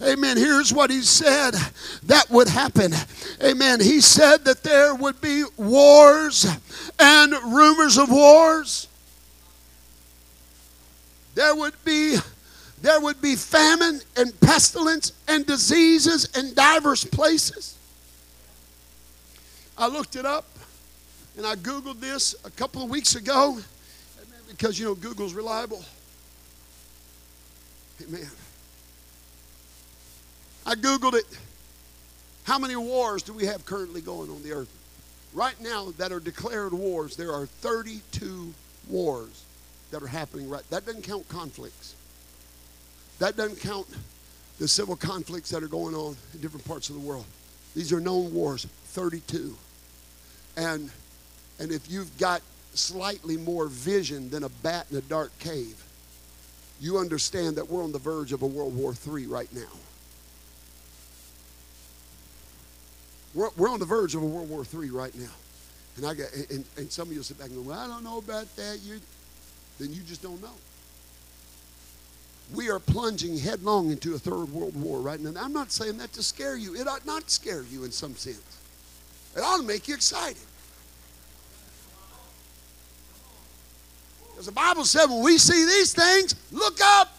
[0.02, 0.36] Amen.
[0.36, 1.54] Here's what he said
[2.02, 2.92] that would happen.
[3.40, 3.80] Amen.
[3.80, 6.44] He said that there would be wars
[6.98, 8.88] and rumors of wars.
[11.36, 12.16] There would be
[12.82, 17.78] there would be famine and pestilence and diseases in diverse places.
[19.78, 20.46] I looked it up
[21.36, 23.60] and I Googled this a couple of weeks ago
[24.48, 25.84] because, you know, Google's reliable.
[28.02, 28.28] Amen.
[30.66, 31.26] I Googled it.
[32.44, 34.68] How many wars do we have currently going on the earth?
[35.32, 38.54] Right now, that are declared wars, there are 32
[38.88, 39.44] wars
[39.90, 40.68] that are happening right.
[40.70, 41.94] That doesn't count conflicts.
[43.18, 43.86] That doesn't count
[44.58, 47.24] the civil conflicts that are going on in different parts of the world.
[47.74, 49.56] These are known wars, 32.
[50.56, 50.90] And
[51.58, 52.42] and if you've got
[52.74, 55.82] slightly more vision than a bat in a dark cave,
[56.80, 59.62] you understand that we're on the verge of a World War III right now.
[63.34, 65.32] We're, we're on the verge of a World War III right now.
[65.96, 68.02] And I got and, and some of you sit back and go, well, I don't
[68.02, 68.80] know about that.
[68.84, 69.00] You
[69.78, 70.50] then you just don't know.
[72.52, 75.32] We are plunging headlong into a third world war right now.
[75.40, 76.74] I'm not saying that to scare you.
[76.74, 78.60] It ought not scare you in some sense.
[79.36, 80.42] It ought to make you excited.
[84.34, 87.16] Because the Bible said when we see these things, look up.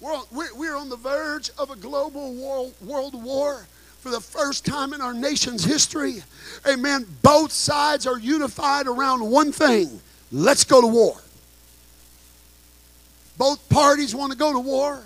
[0.00, 2.32] We're on, we're, on the verge of a global
[2.80, 3.66] world war
[3.98, 6.22] for the first time in our nation's history.
[6.66, 7.06] Amen.
[7.22, 10.00] Both sides are unified around one thing
[10.32, 11.16] let's go to war.
[13.36, 15.02] Both parties want to go to war.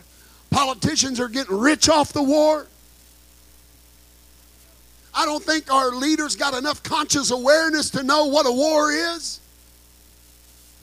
[0.51, 2.67] Politicians are getting rich off the war.
[5.17, 9.41] I don't think our leaders got enough conscious awareness to know what a war is.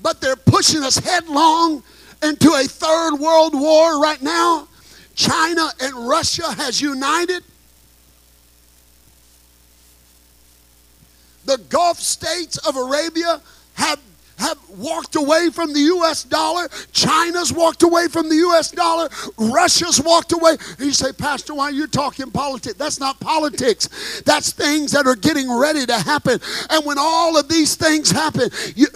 [0.01, 1.83] But they're pushing us headlong
[2.23, 4.67] into a third world war right now.
[5.13, 7.43] China and Russia has united.
[11.45, 13.39] The Gulf states of Arabia
[13.75, 13.99] have
[14.37, 16.67] have walked away from the US dollar.
[16.91, 19.09] China's walked away from the US dollar.
[19.37, 20.57] Russia's walked away.
[20.77, 22.75] And you say, Pastor, why are you talking politics?
[22.77, 24.21] That's not politics.
[24.25, 26.39] That's things that are getting ready to happen.
[26.69, 28.87] And when all of these things happen, you,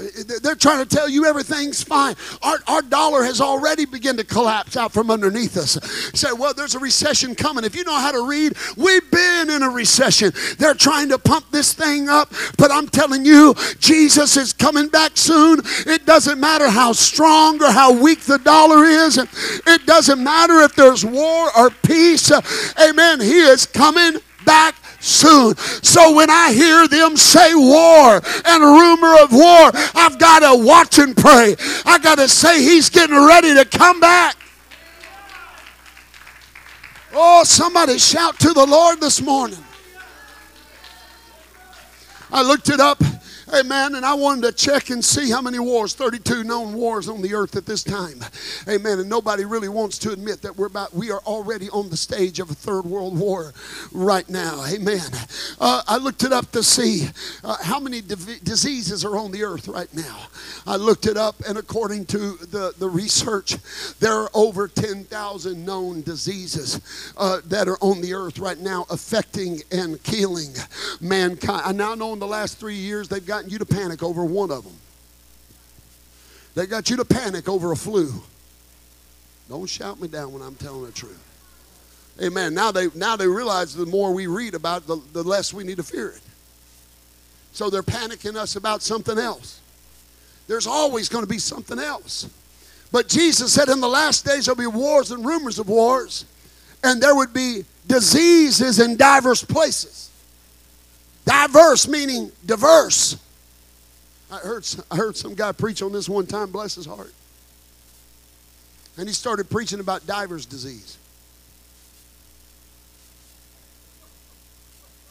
[0.41, 2.15] they're trying to tell you everything's fine.
[2.41, 5.77] Our, our dollar has already begun to collapse out from underneath us.
[6.13, 7.63] Say, well, there's a recession coming.
[7.63, 10.31] If you know how to read, we've been in a recession.
[10.57, 15.15] They're trying to pump this thing up, but I'm telling you, Jesus is coming back
[15.15, 15.26] soon.
[15.29, 19.17] It doesn't matter how strong or how weak the dollar is.
[19.17, 22.31] It doesn't matter if there's war or peace.
[22.79, 23.19] Amen.
[23.19, 25.55] He is coming back soon.
[25.55, 30.97] So when I hear them say war and rumor of war, I've got to watch
[30.99, 31.55] and pray.
[31.85, 34.35] I got to say he's getting ready to come back.
[37.13, 39.59] Oh, somebody shout to the Lord this morning.
[42.31, 43.01] I looked it up
[43.53, 43.95] Amen.
[43.95, 47.33] And I wanted to check and see how many wars, 32 known wars on the
[47.33, 48.19] earth at this time.
[48.67, 48.99] Amen.
[48.99, 52.39] And nobody really wants to admit that we're about, we are already on the stage
[52.41, 53.53] of a third world war
[53.93, 54.65] right now.
[54.67, 55.09] Amen.
[55.61, 57.07] Uh, I looked it up to see
[57.43, 60.27] uh, how many div- diseases are on the earth right now.
[60.65, 63.55] I looked it up, and according to the, the research,
[63.99, 69.61] there are over 10,000 known diseases uh, that are on the earth right now affecting
[69.71, 70.53] and killing
[70.99, 71.61] mankind.
[71.63, 74.25] I now know in the last three years they've got gotten you to panic over
[74.25, 74.73] one of them.
[76.55, 78.11] They got you to panic over a flu.
[79.47, 81.23] Don't shout me down when I'm telling the truth.
[82.19, 82.55] Amen.
[82.55, 85.63] Now they now they realize the more we read about it, the, the less we
[85.63, 86.21] need to fear it.
[87.51, 89.61] So they're panicking us about something else.
[90.47, 92.27] There's always going to be something else.
[92.91, 96.25] But Jesus said in the last days there'll be wars and rumors of wars,
[96.83, 100.09] and there would be diseases in diverse places.
[101.23, 103.17] Diverse meaning diverse.
[104.31, 107.13] I heard, I heard some guy preach on this one time, bless his heart.
[108.97, 110.97] And he started preaching about diver's disease.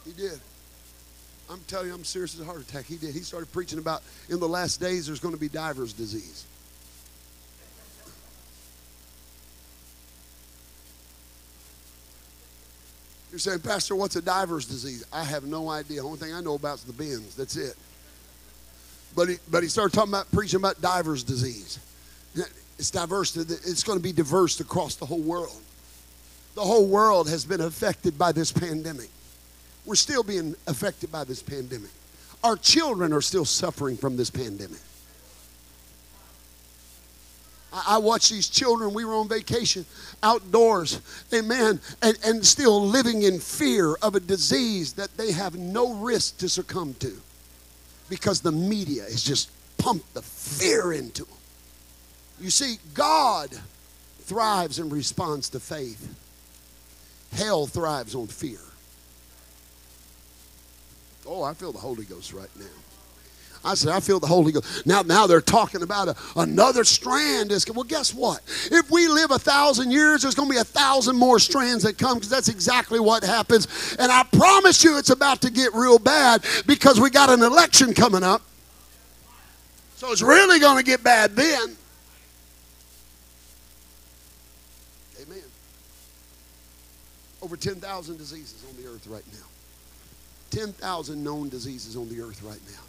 [0.05, 0.39] He did.
[1.49, 2.85] I'm telling you, I'm serious as a heart attack.
[2.85, 3.13] He did.
[3.13, 6.45] He started preaching about in the last days there's going to be diver's disease.
[13.31, 15.05] You're saying, Pastor, what's a diver's disease?
[15.11, 16.01] I have no idea.
[16.01, 17.35] The only thing I know about is the bends.
[17.35, 17.75] That's it.
[19.15, 21.79] But he, but he started talking about preaching about diver's disease.
[22.77, 23.35] It's diverse.
[23.35, 25.61] It's going to be diverse across the whole world.
[26.55, 29.09] The whole world has been affected by this pandemic.
[29.85, 31.89] We're still being affected by this pandemic.
[32.43, 34.79] Our children are still suffering from this pandemic.
[37.87, 38.93] I watched these children.
[38.93, 39.85] We were on vacation
[40.23, 41.01] outdoors,
[41.33, 46.37] amen, and, and still living in fear of a disease that they have no risk
[46.39, 47.15] to succumb to
[48.09, 51.37] because the media has just pumped the fear into them.
[52.39, 53.49] You see, God
[54.21, 56.15] thrives in response to faith,
[57.33, 58.59] hell thrives on fear.
[61.25, 62.65] Oh, I feel the Holy Ghost right now.
[63.67, 64.85] I said, I feel the Holy Ghost.
[64.85, 67.51] Now, now they're talking about a, another strand.
[67.51, 68.39] Is, well, guess what?
[68.71, 71.97] If we live a thousand years, there's going to be a thousand more strands that
[71.97, 73.67] come because that's exactly what happens.
[73.99, 77.93] And I promise you it's about to get real bad because we got an election
[77.93, 78.41] coming up.
[79.97, 81.75] So it's really going to get bad then.
[85.21, 85.43] Amen.
[87.41, 89.45] Over 10,000 diseases on the earth right now.
[90.51, 92.86] 10,000 known diseases on the earth right now.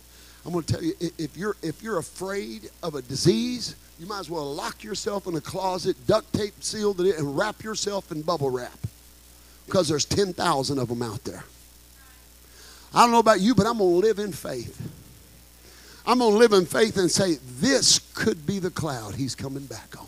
[0.49, 4.21] I'm going to tell you if you're if you're afraid of a disease, you might
[4.21, 8.23] as well lock yourself in a closet, duct tape sealed it, and wrap yourself in
[8.23, 8.79] bubble wrap
[9.67, 11.45] because there's 10,000 of them out there.
[12.95, 14.81] I don't know about you, but I'm going to live in faith.
[16.07, 19.67] I'm going to live in faith and say, this could be the cloud he's coming
[19.67, 20.07] back on.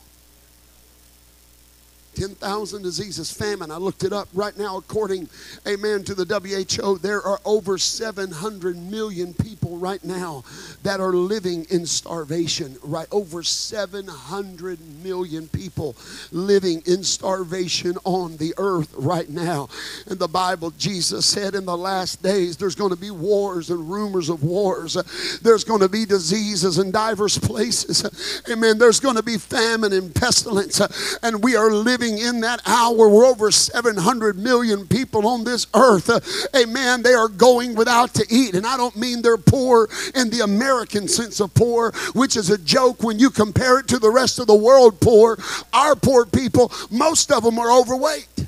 [2.15, 3.71] 10,000 diseases, famine.
[3.71, 5.29] I looked it up right now, according,
[5.67, 6.99] amen, to the WHO.
[6.99, 10.45] There are over 700 million people right now
[10.83, 12.77] that are living in starvation.
[12.83, 15.97] Right, over 700 million people
[16.33, 19.69] living in starvation on the earth right now.
[20.07, 23.91] And the Bible, Jesus said in the last days there's going to be wars and
[23.91, 24.95] rumors of wars.
[25.43, 28.43] There's going to be diseases in diverse places.
[28.51, 28.79] Amen.
[28.79, 30.81] There's going to be famine and pestilence.
[31.23, 33.09] And we are living living in that hour.
[33.09, 36.09] We're over 700 million people on this earth.
[36.09, 36.21] Uh,
[36.57, 37.03] amen.
[37.03, 38.55] They are going without to eat.
[38.55, 42.59] And I don't mean they're poor in the American sense of poor, which is a
[42.59, 45.39] joke when you compare it to the rest of the world poor.
[45.73, 48.47] Our poor people, most of them are overweight.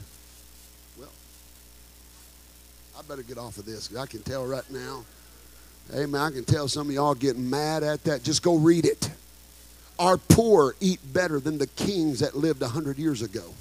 [0.99, 1.11] Well,
[2.99, 5.05] I better get off of this because I can tell right now.
[5.95, 6.21] Amen.
[6.21, 8.23] I can tell some of y'all getting mad at that.
[8.23, 9.11] Just go read it.
[10.03, 13.55] Our poor eat better than the kings that lived 100 years ago.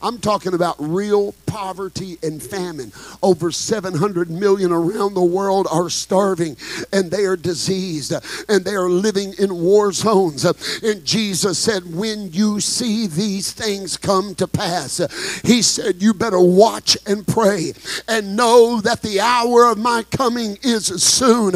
[0.00, 2.92] I'm talking about real poverty and famine.
[3.22, 6.56] Over 700 million around the world are starving
[6.92, 8.12] and they are diseased
[8.48, 10.44] and they are living in war zones.
[10.44, 15.00] And Jesus said, When you see these things come to pass,
[15.44, 17.72] He said, You better watch and pray
[18.06, 21.54] and know that the hour of my coming is soon.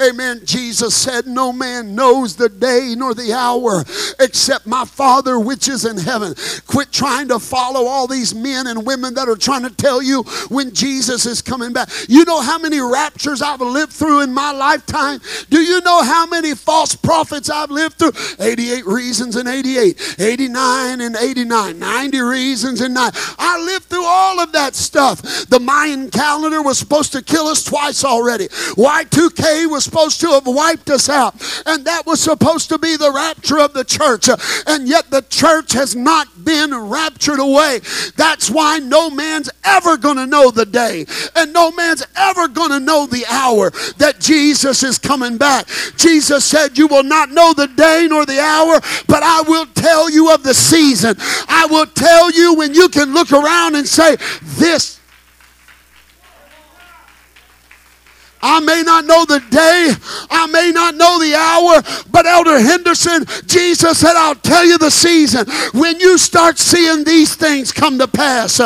[0.00, 0.40] Amen.
[0.44, 3.84] Jesus said, No man knows the day nor the hour
[4.18, 6.34] except my Father which is in heaven.
[6.66, 10.22] Quit trying to follow all these men and women that are trying to tell you
[10.48, 11.90] when Jesus is coming back.
[12.08, 15.20] You know how many raptures I've lived through in my lifetime?
[15.50, 18.12] Do you know how many false prophets I've lived through?
[18.40, 23.10] 88 reasons and 88, 89 and 89, 90 reasons and 9.
[23.38, 25.20] I lived through all of that stuff.
[25.48, 28.48] The Mayan calendar was supposed to kill us twice already.
[28.48, 31.34] Y2K was supposed to have wiped us out.
[31.66, 34.28] And that was supposed to be the rapture of the church.
[34.66, 37.80] And yet the church has not been raptured away.
[38.16, 42.70] That's why no man's ever going to know the day and no man's ever going
[42.70, 45.66] to know the hour that Jesus is coming back.
[45.96, 50.10] Jesus said, You will not know the day nor the hour, but I will tell
[50.10, 51.16] you of the season.
[51.48, 55.00] I will tell you when you can look around and say, This
[58.46, 59.90] I may not know the day,
[60.30, 64.90] I may not know the hour, but Elder Henderson, Jesus said, I'll tell you the
[64.90, 65.46] season.
[65.72, 68.60] When you start seeing these things come to pass,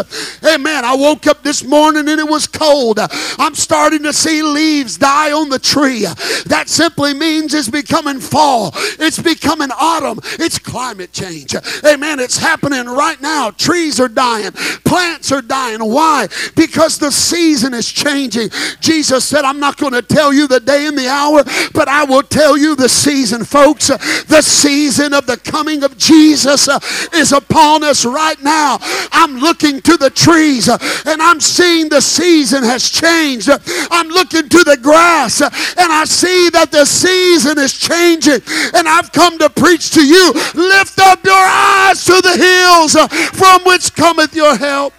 [0.44, 0.84] amen.
[0.84, 2.98] I woke up this morning and it was cold.
[3.38, 6.06] I'm starting to see leaves die on the tree.
[6.46, 11.54] That simply means it's becoming fall, it's becoming autumn, it's climate change.
[11.84, 12.18] Amen.
[12.18, 13.52] It's happening right now.
[13.52, 14.50] Trees are dying,
[14.84, 15.78] plants are dying.
[15.78, 16.26] Why?
[16.56, 18.50] Because the season is changing.
[18.80, 21.44] Jesus said, I'm not not going to tell you the day and the hour,
[21.74, 23.88] but I will tell you the season, folks.
[23.88, 26.80] The season of the coming of Jesus uh,
[27.12, 28.78] is upon us right now.
[29.12, 33.50] I'm looking to the trees uh, and I'm seeing the season has changed.
[33.90, 38.40] I'm looking to the grass uh, and I see that the season is changing.
[38.72, 42.96] And I've come to preach to you lift up your eyes to the hills
[43.36, 44.94] from which cometh your help.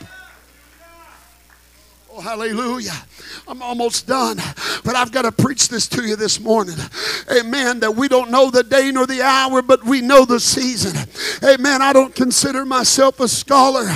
[2.12, 3.09] Oh, hallelujah.
[3.50, 4.38] I'm almost done,
[4.86, 6.76] but I've got to preach this to you this morning.
[7.36, 7.80] Amen.
[7.80, 10.96] That we don't know the day nor the hour, but we know the season.
[11.44, 11.82] Amen.
[11.82, 13.88] I don't consider myself a scholar,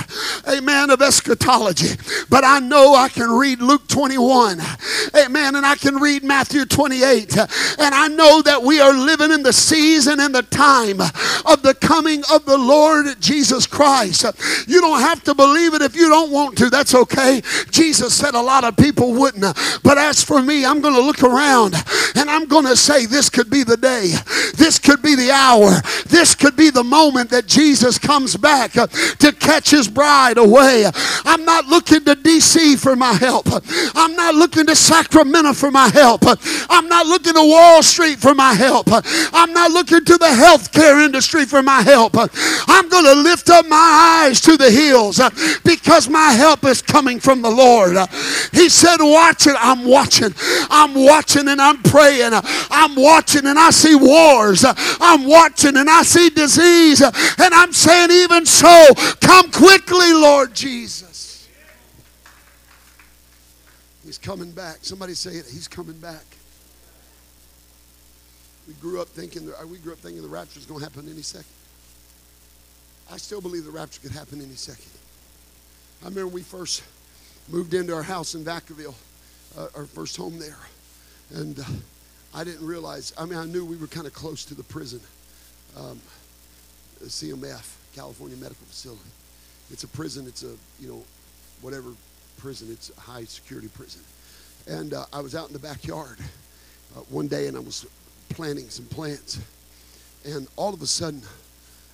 [0.48, 1.94] amen, of eschatology,
[2.28, 4.58] but I know I can read Luke 21,
[5.16, 9.44] amen, and I can read Matthew 28, and I know that we are living in
[9.44, 11.00] the season and the time
[11.46, 14.24] of the coming of the Lord Jesus Christ.
[14.66, 16.70] You don't have to believe it if you don't want to.
[16.70, 17.40] That's okay.
[17.70, 19.43] Jesus said a lot of people wouldn't.
[19.82, 21.74] But as for me, I'm going to look around
[22.16, 24.14] and I'm going to say, this could be the day.
[24.56, 25.80] This could be the hour.
[26.06, 30.86] This could be the moment that Jesus comes back to catch his bride away.
[31.24, 33.48] I'm not looking to DC for my help.
[33.94, 36.22] I'm not looking to Sacramento for my help.
[36.70, 38.86] I'm not looking to Wall Street for my help.
[38.90, 42.12] I'm not looking to the healthcare industry for my help.
[42.16, 45.20] I'm going to lift up my eyes to the hills
[45.64, 47.96] because my help is coming from the Lord.
[48.52, 49.54] He said, Watch watching.
[49.58, 50.34] I'm watching.
[50.70, 52.30] I'm watching and I'm praying.
[52.32, 54.64] I'm watching and I see wars.
[54.66, 57.00] I'm watching and I see disease.
[57.02, 58.86] And I'm saying, even so,
[59.20, 61.48] come quickly, Lord Jesus.
[64.04, 64.78] He's coming back.
[64.82, 65.46] Somebody say it.
[65.46, 66.24] He's coming back.
[68.68, 71.08] We grew up thinking that, we grew up thinking the rapture was going to happen
[71.10, 71.46] any second.
[73.12, 74.90] I still believe the rapture could happen any second.
[76.02, 76.82] I remember we first
[77.48, 78.94] moved into our house in Vacaville,
[79.56, 80.58] uh, our first home there,
[81.34, 81.64] and uh,
[82.34, 83.12] I didn't realize.
[83.16, 85.00] I mean, I knew we were kind of close to the prison,
[85.76, 86.00] um,
[87.02, 89.02] CMF, California Medical Facility.
[89.70, 90.26] It's a prison.
[90.26, 91.02] It's a you know,
[91.60, 91.90] whatever
[92.38, 92.68] prison.
[92.70, 94.02] It's a high security prison.
[94.66, 96.18] And uh, I was out in the backyard
[96.96, 97.86] uh, one day, and I was
[98.30, 99.38] planting some plants,
[100.24, 101.22] and all of a sudden,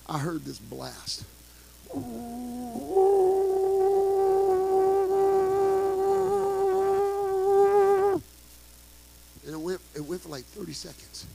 [0.08, 1.24] I heard this blast.
[1.94, 2.39] And
[10.30, 11.26] like 30 seconds.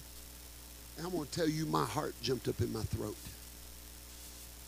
[0.97, 3.17] And I'm going to tell you, my heart jumped up in my throat.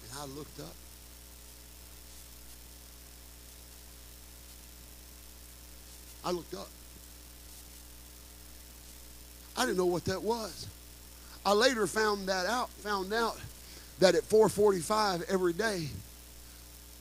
[0.03, 0.75] And I looked up.
[6.25, 6.67] I looked up.
[9.55, 10.67] I didn't know what that was.
[11.45, 13.39] I later found that out, found out
[13.99, 15.87] that at 445 every day,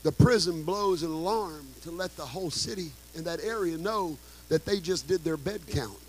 [0.03, 4.17] the prison blows an alarm to let the whole city in that area know
[4.47, 6.06] that they just did their bed count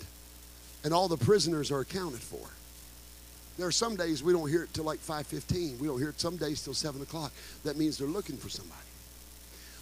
[0.83, 2.47] and all the prisoners are accounted for.
[3.57, 5.79] There are some days we don't hear it till like 5.15.
[5.79, 7.33] We don't hear it some days till 7 o'clock.
[7.65, 8.79] That means they're looking for somebody.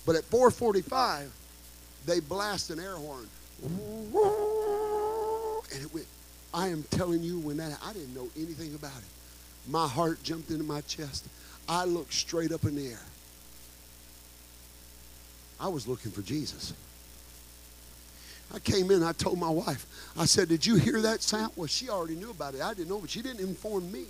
[0.06, 1.28] But at 4.45,
[2.06, 3.28] they blast an air horn.
[5.74, 6.08] And it went,
[6.54, 9.70] I am telling you, when that, I didn't know anything about it.
[9.70, 11.28] My heart jumped into my chest.
[11.70, 13.02] I looked straight up in the air.
[15.60, 16.74] I was looking for Jesus.
[18.54, 19.86] I came in, I told my wife,
[20.18, 21.52] I said, Did you hear that sound?
[21.56, 22.62] Well, she already knew about it.
[22.62, 24.06] I didn't know, but she didn't inform me.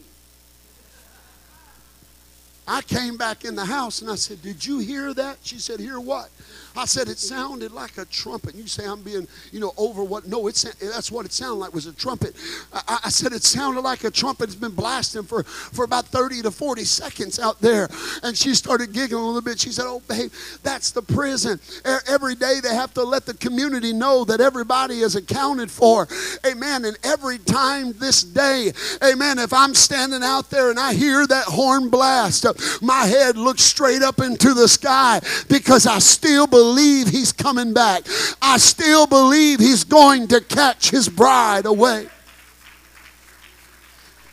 [2.67, 5.37] I came back in the house and I said, Did you hear that?
[5.41, 6.29] She said, Hear what?
[6.77, 8.55] I said, It sounded like a trumpet.
[8.55, 10.27] You say I'm being, you know, over what?
[10.27, 12.35] No, it's that's what it sounded like was a trumpet.
[12.71, 14.45] I, I said, It sounded like a trumpet.
[14.45, 17.89] It's been blasting for, for about 30 to 40 seconds out there.
[18.23, 19.59] And she started giggling a little bit.
[19.59, 20.31] She said, Oh, babe,
[20.63, 21.59] that's the prison.
[22.07, 26.07] Every day they have to let the community know that everybody is accounted for.
[26.45, 26.85] Amen.
[26.85, 28.71] And every time this day,
[29.03, 33.37] amen, if I'm standing out there and I hear that horn blast, uh, my head
[33.37, 38.03] looks straight up into the sky because I still believe he's coming back.
[38.41, 42.07] I still believe he's going to catch his bride away.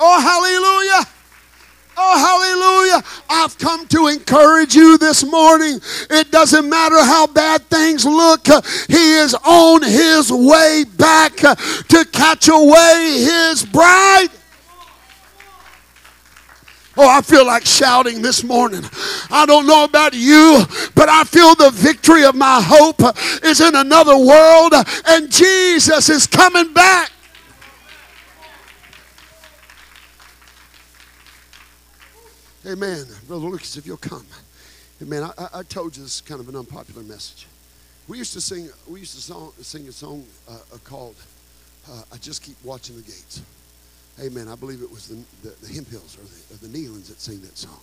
[0.00, 1.14] Oh, hallelujah.
[1.96, 3.02] Oh, hallelujah.
[3.30, 5.78] I've come to encourage you this morning.
[6.10, 8.46] It doesn't matter how bad things look,
[8.88, 14.28] He is on His way back to catch away His bride.
[16.96, 18.82] Oh, I feel like shouting this morning.
[19.30, 20.64] I don't know about you,
[20.94, 23.00] but I feel the victory of my hope
[23.42, 24.72] is in another world,
[25.06, 27.10] and Jesus is coming back.
[32.66, 33.04] Amen.
[33.26, 34.24] Brother Lucas, if you'll come.
[35.02, 35.24] Amen.
[35.36, 37.46] I, I told you this is kind of an unpopular message.
[38.06, 41.16] We used to sing, we used to song, sing a song uh, called
[41.90, 43.42] uh, I Just Keep Watching the Gates.
[44.20, 44.48] Amen.
[44.48, 47.58] I believe it was the, the, the Hemphills or the, the Nelons that sing that
[47.58, 47.80] song.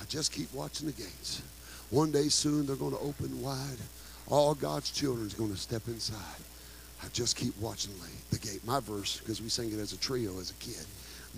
[0.00, 1.42] I just keep watching the gates.
[1.90, 3.78] One day soon they're going to open wide.
[4.28, 6.16] All God's children is going to step inside.
[7.02, 7.92] I just keep watching
[8.30, 8.60] the gate.
[8.66, 10.84] My verse, because we sang it as a trio as a kid,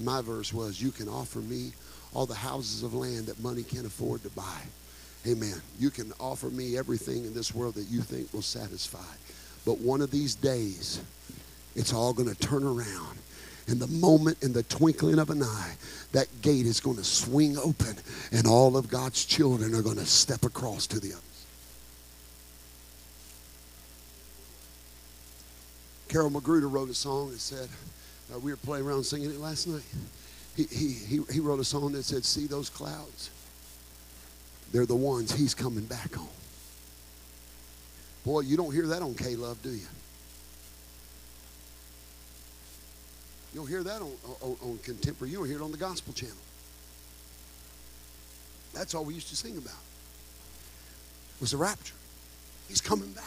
[0.03, 1.73] my verse was, You can offer me
[2.13, 4.61] all the houses of land that money can't afford to buy.
[5.27, 5.63] Amen.
[5.79, 8.99] You can offer me everything in this world that you think will satisfy.
[9.65, 11.01] But one of these days,
[11.77, 13.19] it's all going to turn around
[13.69, 15.75] in the moment, in the twinkling of an eye,
[16.13, 17.97] that gate is going to swing open
[18.33, 21.47] and all of God's children are going to step across to the others.
[26.09, 27.69] Carol Magruder wrote a song that said,
[28.33, 29.83] uh, we were playing around singing it last night.
[30.57, 33.31] He, he, he, he wrote a song that said, See those clouds?
[34.73, 36.29] They're the ones he's coming back on.
[38.25, 39.87] Boy, you don't hear that on K Love, do you?
[43.53, 45.31] You don't hear that on, on, on contemporary.
[45.31, 46.37] You don't hear it on the gospel channel.
[48.73, 49.75] That's all we used to sing about.
[51.41, 51.95] Was the rapture.
[52.69, 53.25] He's coming back.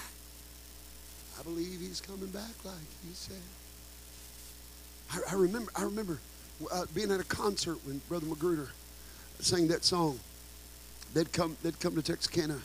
[1.40, 2.76] I believe he's coming back like
[3.08, 3.36] he said.
[5.12, 5.72] I, I remember.
[5.76, 6.20] I remember
[6.72, 8.70] uh, being at a concert when Brother Magruder
[9.40, 10.20] sang that song.
[11.14, 11.58] They'd come.
[11.62, 12.58] They'd come to Texarkana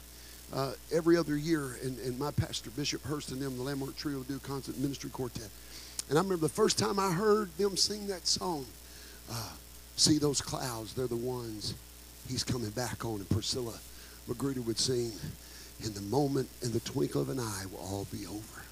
[0.54, 4.22] uh, every other year, and, and my pastor Bishop Hurst and them, the Landmark Trio,
[4.22, 5.48] do concert ministry quartet.
[6.10, 8.66] And I remember the first time I heard them sing that song,
[9.30, 9.52] uh,
[9.94, 11.74] See Those Clouds, they're the ones
[12.28, 13.16] he's coming back on.
[13.16, 13.74] And Priscilla
[14.26, 15.12] Magruder would sing,
[15.84, 18.62] In the moment, in the twinkle of an eye, will all be over.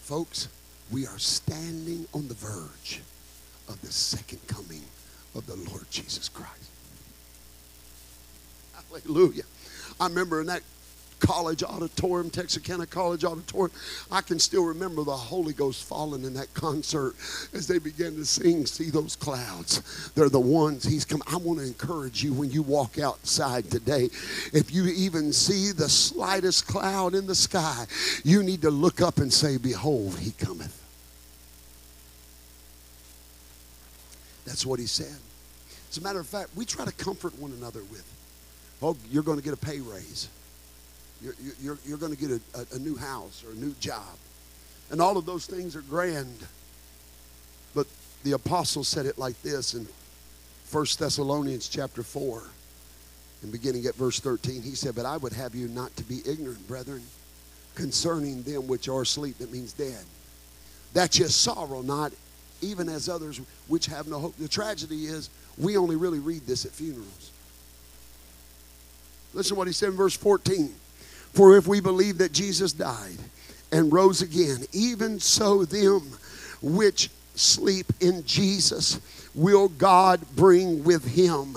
[0.00, 0.48] Folks,
[0.90, 3.00] we are standing on the verge
[3.68, 4.82] of the second coming
[5.36, 6.70] of the Lord Jesus Christ.
[8.74, 9.44] Hallelujah.
[10.00, 10.62] I remember in that
[11.20, 13.70] college auditorium, Texarkana College Auditorium.
[14.10, 17.14] I can still remember the Holy Ghost falling in that concert
[17.52, 20.10] as they began to sing, See those clouds.
[20.14, 21.22] They're the ones He's come.
[21.26, 24.08] I want to encourage you when you walk outside today,
[24.52, 27.86] if you even see the slightest cloud in the sky,
[28.24, 30.76] you need to look up and say, Behold, He cometh.
[34.44, 35.16] That's what He said.
[35.90, 38.04] As a matter of fact, we try to comfort one another with,
[38.82, 40.28] Oh, you're going to get a pay raise.
[41.22, 44.16] You're, you're, you're going to get a, a, new house or a new job.
[44.90, 46.46] And all of those things are grand.
[47.74, 47.86] But
[48.22, 49.86] the apostle said it like this in
[50.70, 52.42] 1 Thessalonians chapter 4
[53.42, 54.62] and beginning at verse 13.
[54.62, 57.02] He said, But I would have you not to be ignorant, brethren,
[57.74, 59.38] concerning them which are asleep.
[59.38, 60.04] That means dead.
[60.94, 62.12] That you sorrow not,
[62.62, 64.36] even as others which have no hope.
[64.36, 67.30] The tragedy is we only really read this at funerals.
[69.32, 70.74] Listen to what he said in verse 14.
[71.32, 73.18] For if we believe that Jesus died
[73.72, 76.02] and rose again, even so them
[76.60, 79.00] which sleep in Jesus
[79.34, 81.56] will God bring with him.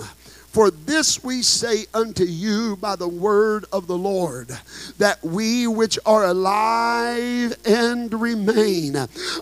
[0.54, 4.56] For this we say unto you by the word of the Lord,
[4.98, 8.94] that we which are alive and remain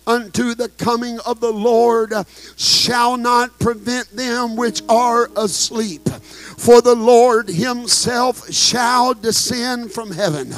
[0.07, 2.14] unto the coming of the Lord
[2.57, 6.09] shall not prevent them which are asleep.
[6.62, 10.54] For the Lord himself shall descend from heaven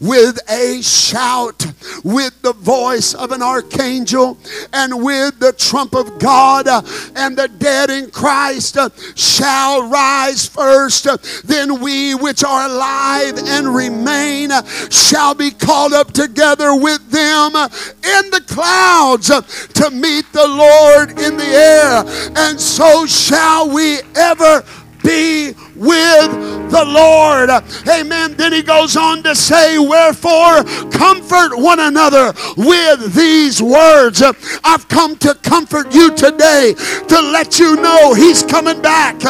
[0.00, 1.66] with a shout,
[2.02, 4.38] with the voice of an archangel,
[4.72, 6.68] and with the trump of God,
[7.14, 8.78] and the dead in Christ
[9.14, 11.06] shall rise first.
[11.46, 14.52] Then we which are alive and remain
[14.88, 21.36] shall be called up together with them in the clouds to meet the Lord in
[21.36, 22.04] the air.
[22.36, 24.64] And so shall we ever
[25.02, 26.30] be with
[26.70, 27.50] the Lord.
[27.88, 28.34] Amen.
[28.36, 34.22] Then he goes on to say, Wherefore, comfort one another with these words.
[34.64, 36.74] I've come to comfort you today
[37.08, 39.20] to let you know he's coming back.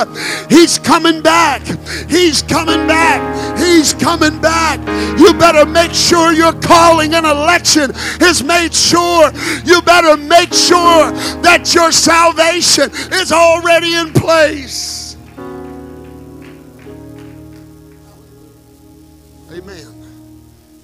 [0.48, 1.62] He's coming back.
[2.08, 3.58] He's coming back.
[3.58, 4.80] He's coming back.
[5.18, 9.30] You better make sure your calling and election is made sure.
[9.64, 11.10] You better make sure
[11.42, 15.01] that your salvation is already in place.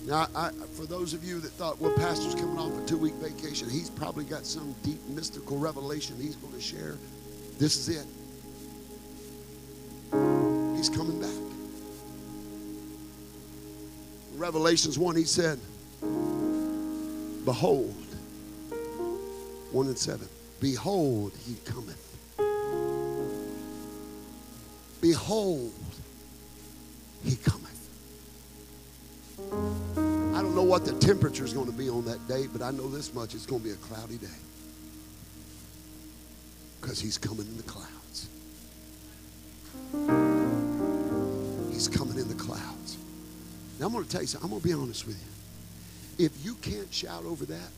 [0.09, 3.13] Now, I, for those of you that thought, well, Pastor's coming off a two week
[3.17, 6.97] vacation, he's probably got some deep mystical revelation he's going to share.
[7.59, 8.07] This is it.
[10.75, 11.29] He's coming back.
[14.37, 15.61] Revelations 1, he said,
[17.45, 17.95] Behold,
[19.73, 20.27] 1 and 7,
[20.59, 22.17] Behold, he cometh.
[25.03, 25.73] Behold,
[27.25, 27.68] he cometh.
[29.53, 32.71] I don't know what the temperature is going to be on that day, but I
[32.71, 34.27] know this much it's going to be a cloudy day.
[36.81, 38.29] Because he's coming in the clouds.
[41.73, 42.99] He's coming in the clouds.
[43.79, 44.47] Now, I'm going to tell you something.
[44.47, 46.27] I'm going to be honest with you.
[46.27, 47.71] If you can't shout over that,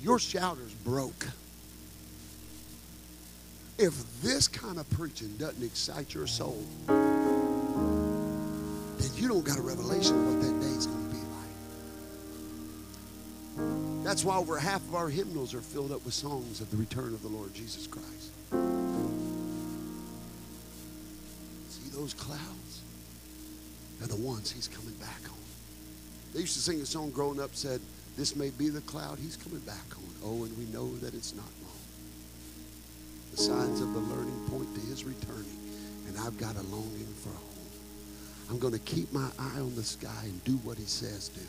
[0.00, 1.26] your shouter's broke.
[3.78, 6.62] If this kind of preaching doesn't excite your soul,
[9.02, 11.20] then you don't got a revelation of what that day is going to be
[13.98, 14.04] like.
[14.04, 17.12] That's why over half of our hymnals are filled up with songs of the return
[17.14, 18.30] of the Lord Jesus Christ.
[21.70, 22.82] See those clouds?
[23.98, 25.38] They're the ones he's coming back on.
[26.32, 27.80] They used to sing a song growing up said,
[28.16, 30.02] This may be the cloud he's coming back on.
[30.24, 31.72] Oh, and we know that it's not long.
[33.32, 35.58] The signs of the learning point to his returning,
[36.06, 37.51] and I've got a longing for.
[38.50, 41.40] I'm going to keep my eye on the sky and do what he says do.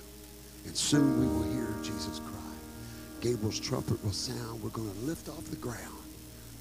[0.65, 2.39] And soon we will hear Jesus cry.
[3.21, 4.61] Gabriel's trumpet will sound.
[4.61, 5.79] We're going to lift off the ground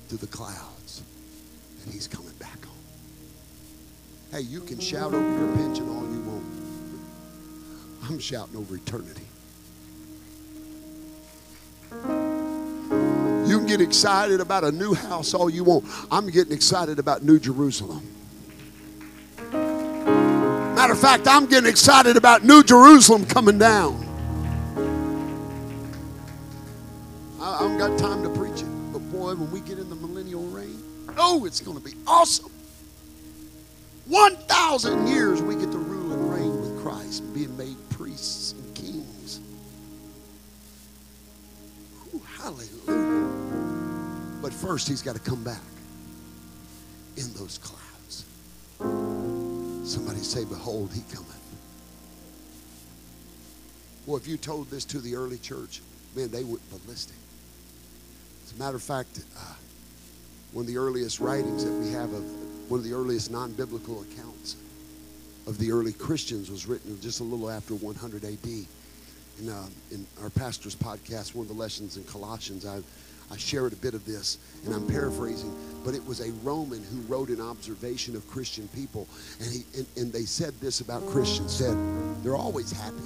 [0.09, 1.03] to the clouds.
[1.85, 2.75] And he's coming back home.
[4.31, 6.45] Hey, you can shout over your pension all you want.
[8.05, 9.27] I'm shouting over eternity.
[13.49, 15.85] You can get excited about a new house all you want.
[16.11, 18.09] I'm getting excited about New Jerusalem.
[20.93, 23.95] Matter of fact, I'm getting excited about New Jerusalem coming down.
[27.41, 29.95] I, I haven't got time to preach it, but boy, when we get in the
[29.95, 30.79] millennial reign,
[31.17, 32.53] oh, it's going to be awesome.
[34.07, 39.41] 1,000 years we get to rule and reign with Christ, being made priests and kings.
[42.37, 43.31] Hallelujah.
[44.43, 45.63] But first, he's got to come back
[47.17, 47.82] in those clouds.
[49.93, 51.39] Somebody say, Behold, he cometh.
[54.07, 55.83] Well, if you told this to the early church,
[56.17, 57.15] man, they went ballistic.
[58.47, 59.55] As a matter of fact, uh,
[60.53, 64.01] one of the earliest writings that we have of one of the earliest non biblical
[64.01, 64.57] accounts
[65.47, 68.47] of the early Christians was written just a little after 100 AD.
[68.47, 72.81] In, uh, in our pastor's podcast, one of the lessons in Colossians, I,
[73.33, 77.01] I shared a bit of this, and I'm paraphrasing, but it was a Roman who
[77.03, 79.09] wrote an observation of Christian people,
[79.41, 81.75] and, he, and, and they said this about Christians, said,
[82.23, 82.97] they're always happy.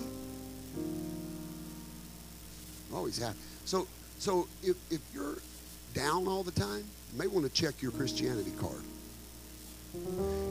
[2.92, 3.38] Always happy.
[3.66, 3.86] So,
[4.18, 5.36] so if, if you're
[5.94, 8.82] down all the time, you may want to check your Christianity card.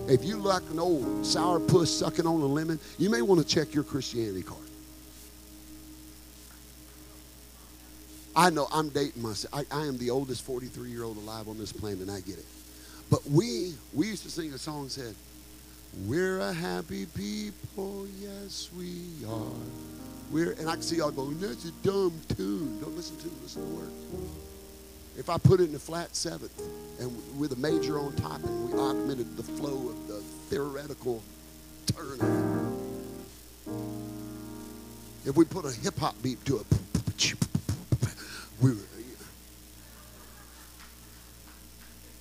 [0.07, 3.47] If you like an old sour puss sucking on a lemon, you may want to
[3.47, 4.64] check your Christianity card.
[8.36, 9.53] I know I'm dating myself.
[9.53, 12.38] I, I am the oldest 43 year old alive on this planet, and I get
[12.38, 12.45] it.
[13.09, 15.15] But we we used to sing a song said,
[16.05, 19.45] "We're a happy people, yes we are."
[20.31, 23.33] We're and I can see y'all going, "That's a dumb tune." Don't listen to it.
[23.43, 23.93] Listen to the words.
[25.17, 26.61] If I put it in a flat seventh
[26.99, 30.19] and with a major on top, and we augmented the flow of the
[30.49, 31.23] theoretical
[31.88, 32.19] turn.
[35.25, 36.65] If we put a hip hop beat to it,
[38.74, 38.82] we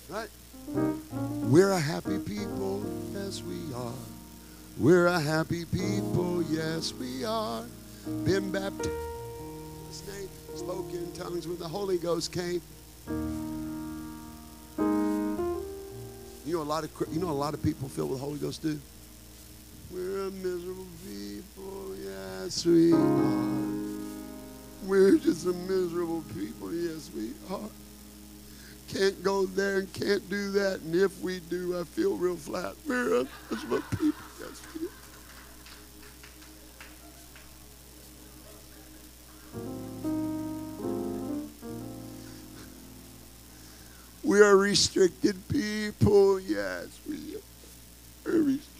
[0.09, 0.29] right?
[0.67, 2.83] We're a happy people,
[3.13, 3.93] yes we are.
[4.77, 7.63] We're a happy people, yes we are.
[8.23, 8.91] Been baptized,
[10.55, 12.61] spoke in tongues when the Holy Ghost came.
[16.45, 18.37] You know a lot of you know a lot of people filled with the Holy
[18.37, 18.79] Ghost do.
[19.91, 23.64] We're a miserable people, yes we are.
[24.85, 27.69] We're just a miserable people, yes we are.
[28.87, 32.75] Can't go there and can't do that, and if we do, I feel real flat.
[32.87, 34.89] We're a miserable people, yes we are.
[44.25, 46.39] We are restricted people.
[46.39, 47.41] Yes, we are.
[48.25, 48.74] Restricted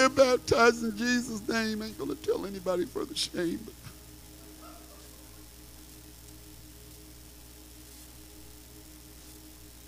[0.00, 3.60] Being baptized in Jesus' name ain't going to tell anybody for the shame.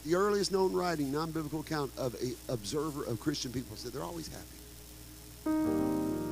[0.04, 4.28] The earliest known writing, non-biblical account of an observer of Christian people said they're always
[4.28, 5.54] happy.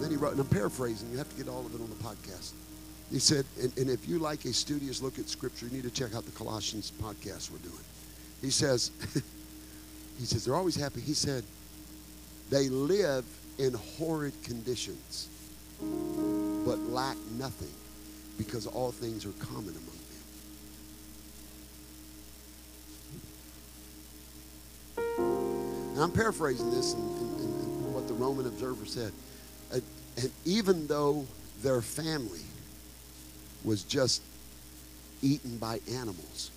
[0.01, 1.11] Then he wrote, and I'm paraphrasing.
[1.11, 2.53] You have to get all of it on the podcast.
[3.11, 5.91] He said, and, and, if you like a studious look at Scripture, you need to
[5.91, 7.85] check out the Colossians podcast we're doing.
[8.43, 8.91] He says,
[10.18, 11.01] he says, they're always happy.
[11.01, 11.45] He said,
[12.51, 13.24] they live
[13.61, 15.29] in horrid conditions,
[16.65, 17.69] but lack nothing
[18.39, 19.85] because all things are common among
[24.97, 26.03] them.
[26.03, 29.13] I'm paraphrasing this and, and, and what the Roman observer said.
[29.71, 29.83] And,
[30.17, 31.27] and even though
[31.63, 32.41] their family
[33.63, 34.23] was just
[35.21, 36.51] eaten by animals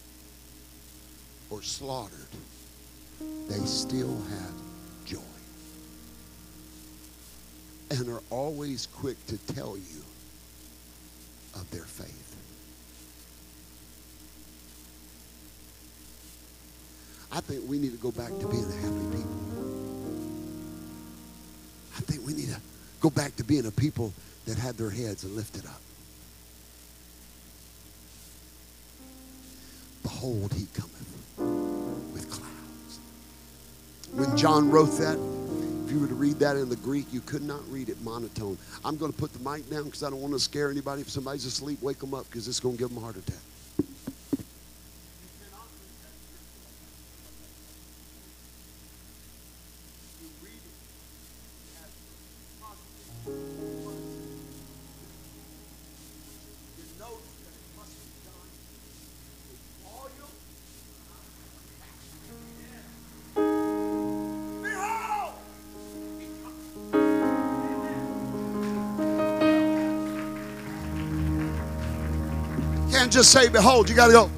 [1.50, 2.30] or slaughtered,
[3.50, 4.63] they still had
[7.94, 10.02] And are always quick to tell you
[11.54, 12.36] of their faith.
[17.32, 19.40] I think we need to go back to being a happy people.
[21.96, 22.60] I think we need to
[23.00, 24.12] go back to being a people
[24.46, 25.82] that had their heads lifted up.
[30.02, 31.38] Behold, he cometh
[32.12, 33.00] with clouds.
[34.14, 35.43] When John wrote that,
[35.94, 38.58] you were to read that in the Greek, you could not read it monotone.
[38.84, 41.02] I'm going to put the mic down because I don't want to scare anybody.
[41.02, 43.38] If somebody's asleep, wake them up because it's going to give them a heart attack.
[73.14, 74.32] Just say, Behold, you got to go.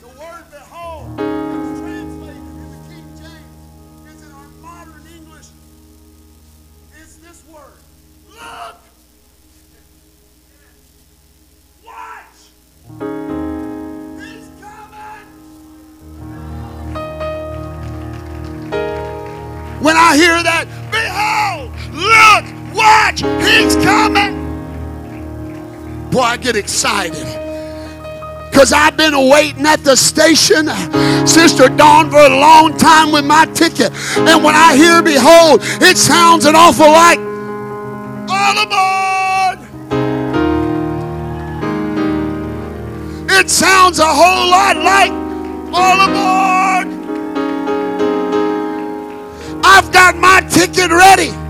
[0.00, 1.20] The word Behold.
[1.20, 4.22] Is translated in the King James.
[4.24, 5.48] In our modern English,
[7.00, 7.80] is this word
[20.14, 20.73] behold
[22.94, 23.22] Watch!
[23.44, 24.34] He's coming!
[26.10, 27.26] Boy, I get excited.
[28.48, 30.68] Because I've been waiting at the station,
[31.26, 33.90] Sister Dawn, for a long time with my ticket.
[34.16, 37.18] And when I hear Behold, it sounds an awful like
[38.30, 39.58] all aboard.
[43.28, 45.10] It sounds a whole lot like
[45.72, 46.86] all aboard.
[49.64, 51.43] I've got my ticket ready.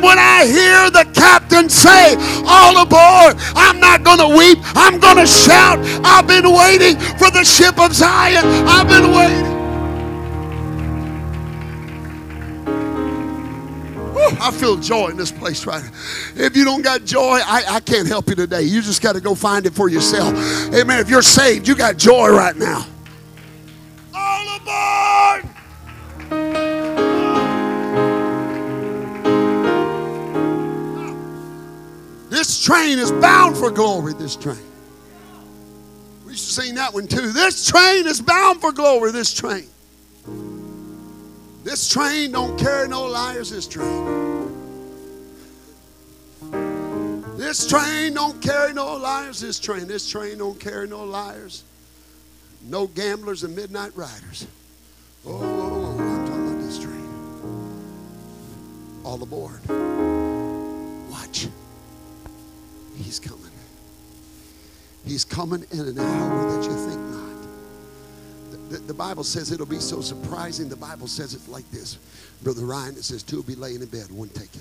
[0.00, 2.14] When I hear the captain say,
[2.46, 4.58] All aboard, I'm not going to weep.
[4.74, 5.78] I'm going to shout.
[6.04, 8.44] I've been waiting for the ship of Zion.
[8.66, 9.52] I've been waiting.
[14.40, 15.90] I feel joy in this place right now.
[16.34, 18.62] If you don't got joy, I, I can't help you today.
[18.62, 20.34] You just got to go find it for yourself.
[20.74, 21.00] Amen.
[21.00, 22.86] If you're saved, you got joy right now.
[32.62, 34.56] Train is bound for glory, this train.
[36.24, 37.32] We should sing that one too.
[37.32, 39.66] This train is bound for glory, this train.
[41.64, 44.22] This train don't carry no liars, this train.
[47.36, 49.86] This train don't carry no liars, this train.
[49.88, 51.64] This train don't carry no liars.
[52.64, 54.46] No gamblers and midnight riders.
[55.26, 57.08] Oh, oh, oh, I'm talking about this train.
[59.04, 59.60] All aboard.
[61.10, 61.48] Watch.
[62.96, 63.50] He's coming.
[65.04, 67.32] He's coming in an hour that you think not.
[68.50, 70.68] The, the, the Bible says it'll be so surprising.
[70.68, 71.98] The Bible says it like this.
[72.42, 74.60] Brother Ryan, it says two will be laying in bed, one taken.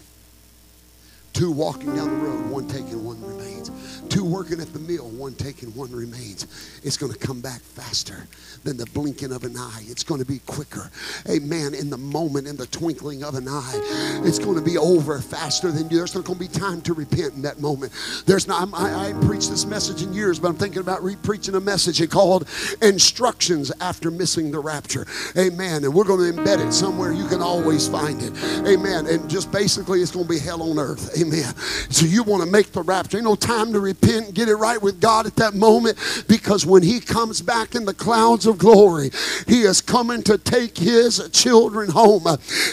[1.34, 3.72] Two walking down the road, one taken, one remains.
[4.10, 6.46] Two working at the mill, one taken, one remains.
[6.84, 8.28] It's going to come back faster
[8.64, 9.84] than the blinking of an eye.
[9.88, 10.92] It's going to be quicker.
[11.30, 11.74] Amen.
[11.74, 15.72] In the moment, in the twinkling of an eye, it's going to be over faster
[15.72, 15.98] than you.
[15.98, 17.94] There's not going to be time to repent in that moment.
[18.26, 18.62] There's not.
[18.62, 22.08] I'm, I, I preached this message in years, but I'm thinking about re-preaching a message
[22.10, 22.48] called
[22.82, 25.08] "Instructions After Missing the Rapture."
[25.38, 25.84] Amen.
[25.86, 28.34] And we're going to embed it somewhere you can always find it.
[28.68, 29.08] Amen.
[29.08, 31.21] And just basically, it's going to be hell on earth.
[31.22, 31.56] Amen.
[31.90, 33.18] So you want to make the rapture.
[33.18, 35.98] Ain't no time to repent, get it right with God at that moment
[36.28, 39.12] because when He comes back in the clouds of glory,
[39.48, 42.26] He is coming to take His children home.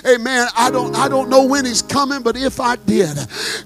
[0.07, 0.49] Amen.
[0.57, 3.17] I don't I don't know when He's coming, but if I did,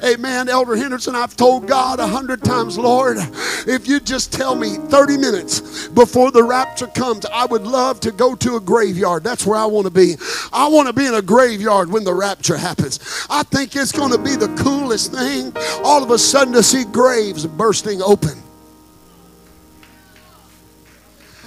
[0.04, 0.48] Amen.
[0.48, 3.18] Elder Henderson, I've told God a hundred times, Lord,
[3.66, 8.10] if you just tell me 30 minutes before the rapture comes, I would love to
[8.10, 9.22] go to a graveyard.
[9.24, 10.14] That's where I want to be.
[10.52, 12.98] I want to be in a graveyard when the rapture happens.
[13.30, 14.71] I think it's going to be the coolest
[15.08, 15.52] thing
[15.84, 18.42] all of a sudden to see graves bursting open.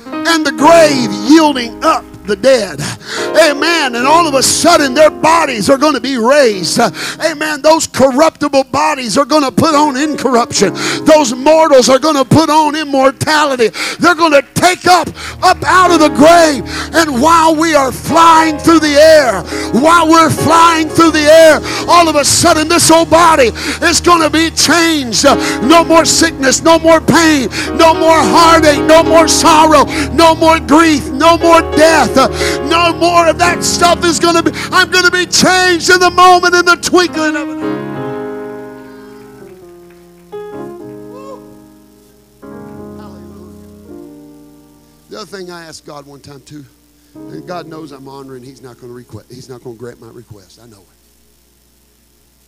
[0.05, 2.79] And the grave yielding up the dead.
[3.37, 3.95] Amen.
[3.95, 6.79] And all of a sudden, their bodies are going to be raised.
[6.79, 7.61] Amen.
[7.61, 10.73] Those corruptible bodies are going to put on incorruption.
[11.05, 13.69] Those mortals are going to put on immortality.
[13.99, 15.07] They're going to take up,
[15.43, 16.63] up out of the grave.
[16.95, 19.43] And while we are flying through the air,
[19.79, 21.59] while we're flying through the air,
[21.89, 23.51] all of a sudden, this old body
[23.83, 25.25] is going to be changed.
[25.63, 31.09] No more sickness, no more pain, no more heartache, no more sorrow, no more grief,
[31.11, 32.14] no more death.
[32.15, 34.51] No more of that stuff is going to be.
[34.71, 37.95] I'm going to be changed in the moment, in the twinkling of an eye.
[45.09, 46.65] The other thing I asked God one time too,
[47.15, 48.43] and God knows I'm honoring.
[48.43, 49.31] He's not going to request.
[49.31, 50.59] He's not going to grant my request.
[50.61, 50.87] I know it.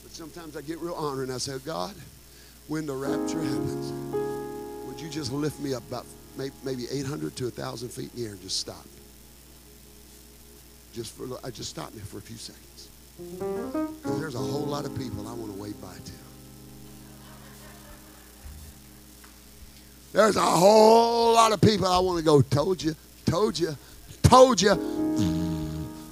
[0.03, 1.31] But sometimes I get real honoring.
[1.31, 1.95] I say, God,
[2.67, 3.93] when the rapture happens,
[4.85, 6.05] would you just lift me up about
[6.63, 8.85] maybe 800 to 1,000 feet in the air and just stop?
[10.97, 12.89] Just for I just stop me for a few seconds.
[13.37, 16.11] Because there's a whole lot of people I want to wave bye to.
[20.11, 22.95] There's a whole lot of people I want to go, told you,
[23.27, 23.77] told you,
[24.23, 24.69] told you.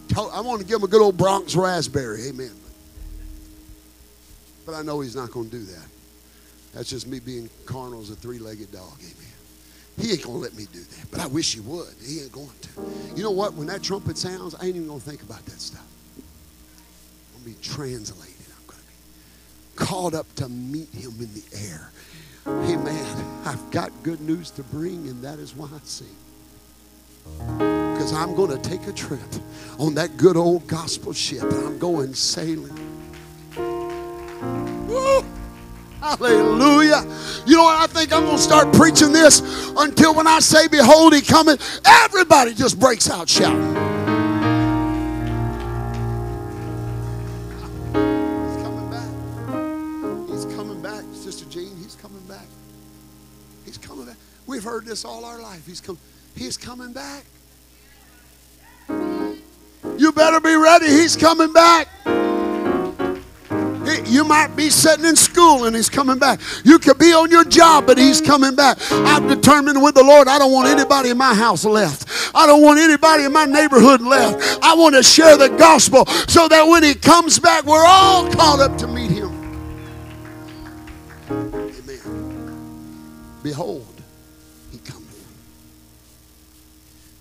[0.08, 2.28] Told, I want to give them a good old Bronx raspberry.
[2.28, 2.52] Amen.
[4.68, 5.86] But I know he's not going to do that.
[6.76, 8.94] That's just me being carnal as a three legged dog.
[9.00, 9.35] Amen.
[9.98, 11.12] He ain't going to let me do that.
[11.12, 11.94] But I wish he would.
[12.06, 12.70] He ain't going to.
[13.16, 13.54] You know what?
[13.54, 15.86] When that trumpet sounds, I ain't even going to think about that stuff.
[16.18, 18.36] I'm going to be translated.
[18.60, 21.92] I'm going to be called up to meet him in the air.
[22.66, 26.08] Hey, man, I've got good news to bring, and that is why I sing.
[27.58, 29.20] Because I'm going to take a trip
[29.80, 32.85] on that good old gospel ship, and I'm going sailing.
[36.06, 37.04] Hallelujah.
[37.48, 37.82] You know what?
[37.82, 39.42] I think I'm going to start preaching this
[39.76, 43.74] until when I say, Behold, he coming, everybody just breaks out shouting.
[50.30, 51.04] He's coming back.
[51.50, 51.76] Gene.
[51.82, 52.46] He's coming back.
[53.66, 54.18] He's coming back.
[54.46, 55.66] We've heard this all our life.
[55.66, 55.98] He's come.
[56.36, 57.26] He's coming back.
[59.98, 60.86] You better be ready.
[60.86, 61.88] He's coming back.
[64.06, 66.40] You might be sitting in school and he's coming back.
[66.64, 68.78] You could be on your job, but he's coming back.
[68.92, 72.08] I've determined with the Lord, I don't want anybody in my house left.
[72.34, 74.60] I don't want anybody in my neighborhood left.
[74.64, 78.60] I want to share the gospel so that when he comes back, we're all caught
[78.60, 79.32] up to meet him.
[81.30, 83.40] Amen.
[83.44, 84.02] Behold,
[84.72, 85.28] he cometh.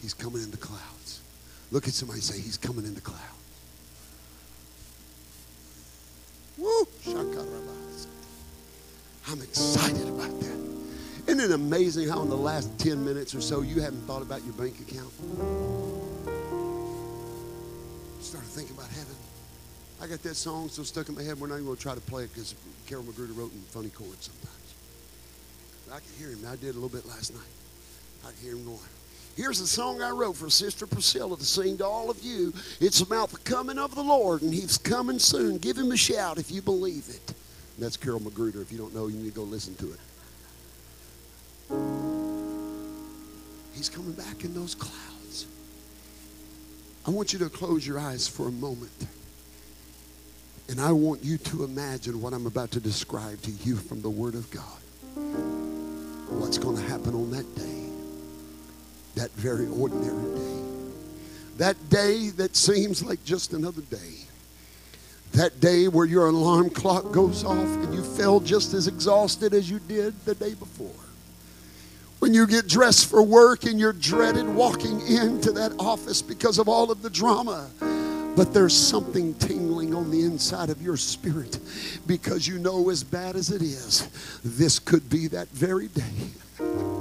[0.00, 1.20] He's coming in the clouds.
[1.70, 3.33] Look at somebody and say, He's coming in the clouds.
[9.28, 10.54] I'm excited about that.
[11.26, 14.44] Isn't it amazing how in the last 10 minutes or so you haven't thought about
[14.44, 15.10] your bank account?
[18.20, 19.16] Started thinking about heaven.
[20.00, 21.40] I got that song still stuck in my head.
[21.40, 22.54] We're not even going to try to play it because
[22.86, 24.74] Carol Magruder wrote in funny chords sometimes.
[25.88, 26.46] But I can hear him.
[26.46, 27.42] I did a little bit last night.
[28.26, 28.78] I can hear him going.
[29.36, 32.52] Here's the song I wrote for Sister Priscilla to sing to all of you.
[32.80, 35.58] It's about the coming of the Lord, and He's coming soon.
[35.58, 37.34] Give Him a shout if you believe it.
[37.76, 38.62] And that's Carol Magruder.
[38.62, 39.98] If you don't know, you need to go listen to it.
[43.74, 45.46] He's coming back in those clouds.
[47.06, 49.08] I want you to close your eyes for a moment.
[50.68, 54.08] And I want you to imagine what I'm about to describe to you from the
[54.08, 54.62] Word of God.
[56.30, 57.73] What's going to happen on that day?
[59.14, 60.54] That very ordinary day.
[61.58, 64.24] That day that seems like just another day.
[65.32, 69.70] That day where your alarm clock goes off and you feel just as exhausted as
[69.70, 70.90] you did the day before.
[72.18, 76.68] When you get dressed for work and you're dreaded walking into that office because of
[76.68, 77.68] all of the drama.
[78.36, 81.58] But there's something tingling on the inside of your spirit
[82.06, 84.08] because you know, as bad as it is,
[84.44, 86.93] this could be that very day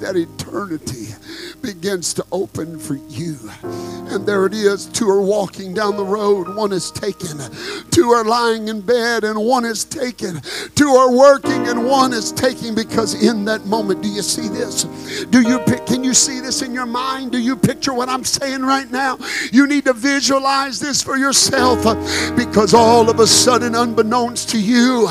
[0.00, 1.14] that eternity
[1.62, 3.36] begins to open for you.
[3.62, 4.86] And there it is.
[4.86, 6.54] Two are walking down the road.
[6.54, 7.38] One is taken.
[7.90, 10.40] Two are lying in bed and one is taken.
[10.74, 14.84] Two are working and one is taking because in that moment, do you see this?
[15.26, 17.32] Do you can you see this in your mind?
[17.32, 19.18] Do you picture what I'm saying right now?
[19.52, 21.82] You need to visualize this for yourself
[22.36, 25.08] because all of a sudden, unbeknownst to you,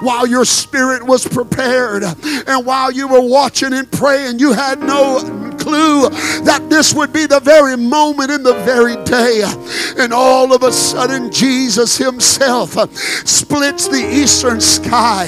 [0.00, 5.47] while your spirit was prepared and while you were watching and praying, you had no
[5.68, 6.08] clue
[6.44, 9.42] that this would be the very moment in the very day.
[9.98, 12.72] And all of a sudden, Jesus Himself
[13.26, 15.26] splits the eastern sky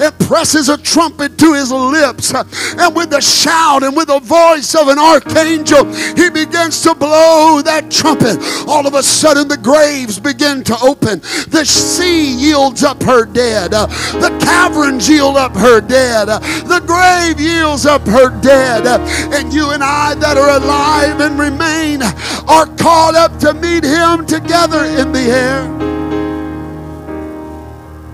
[0.00, 2.34] and presses a trumpet to His lips.
[2.34, 5.84] And with a shout and with the voice of an archangel,
[6.16, 8.38] He begins to blow that trumpet.
[8.66, 11.20] All of a sudden, the graves begin to open.
[11.48, 13.70] The sea yields up her dead.
[13.70, 16.26] The caverns yield up her dead.
[16.26, 18.86] The grave yields up her dead.
[19.32, 22.02] And you and I that are alive and remain
[22.48, 25.68] are called up to meet him together in the air.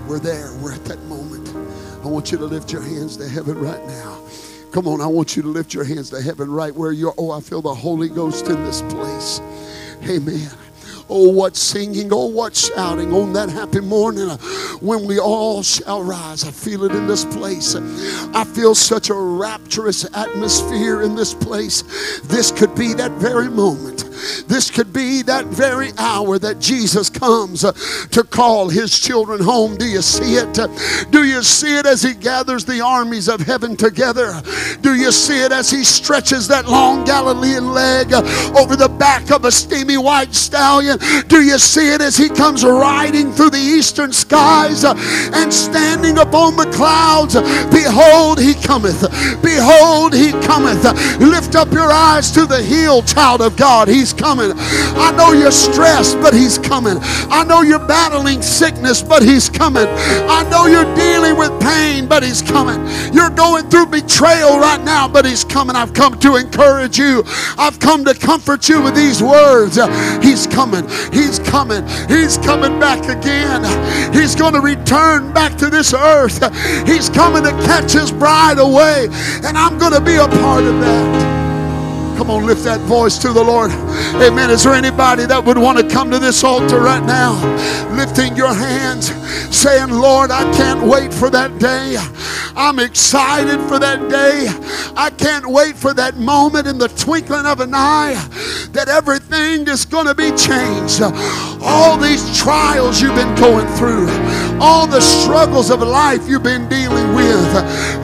[0.05, 0.51] We're there.
[0.55, 1.47] We're at that moment.
[2.03, 4.19] I want you to lift your hands to heaven right now.
[4.73, 7.13] Come on, I want you to lift your hands to heaven right where you're.
[7.17, 9.39] Oh, I feel the Holy Ghost in this place.
[10.03, 10.51] Amen.
[11.09, 14.37] Oh, what singing, oh, what shouting on that happy morning uh,
[14.79, 16.43] when we all shall rise.
[16.43, 17.75] I feel it in this place.
[17.75, 21.83] I feel such a rapturous atmosphere in this place.
[22.23, 24.05] This could be that very moment.
[24.47, 27.71] This could be that very hour that Jesus comes uh,
[28.11, 29.75] to call his children home.
[29.77, 30.53] Do you see it?
[31.11, 34.41] Do you see it as he gathers the armies of heaven together?
[34.81, 38.21] Do you see it as he stretches that long Galilean leg uh,
[38.57, 40.97] over the back of a steamy white stallion?
[41.27, 44.93] Do you see it as he comes riding through the eastern skies uh,
[45.33, 47.35] and standing upon the clouds?
[47.71, 49.01] Behold, he cometh.
[49.41, 50.83] Behold, he cometh.
[51.19, 53.87] Lift up your eyes to the hill, child of God.
[54.03, 54.51] He's coming.
[54.57, 56.97] I know you're stressed, but he's coming.
[57.31, 59.87] I know you're battling sickness, but he's coming.
[59.87, 62.85] I know you're dealing with pain, but he's coming.
[63.13, 65.77] You're going through betrayal right now, but he's coming.
[65.77, 67.23] I've come to encourage you.
[67.57, 69.79] I've come to comfort you with these words.
[70.21, 70.85] He's coming.
[71.13, 71.87] He's coming.
[72.09, 73.63] He's coming back again.
[74.11, 76.43] He's going to return back to this earth.
[76.85, 79.07] He's coming to catch his bride away,
[79.45, 81.42] and I'm going to be a part of that.
[82.23, 83.69] Come on, lift that voice to the Lord.
[83.69, 84.49] Amen.
[84.49, 87.33] Is there anybody that would want to come to this altar right now?
[87.97, 89.11] Lifting your hands,
[89.53, 91.97] saying, Lord, I can't wait for that day.
[92.55, 94.47] I'm excited for that day.
[94.95, 98.13] I can't wait for that moment in the twinkling of an eye
[98.71, 101.01] that everything is going to be changed.
[101.61, 104.07] all these trials you've been going through,
[104.59, 107.55] all the struggles of life you've been dealing with.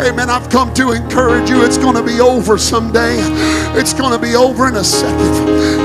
[0.01, 0.29] Amen.
[0.29, 1.63] I've come to encourage you.
[1.63, 3.17] It's going to be over someday.
[3.77, 5.29] It's going to be over in a second.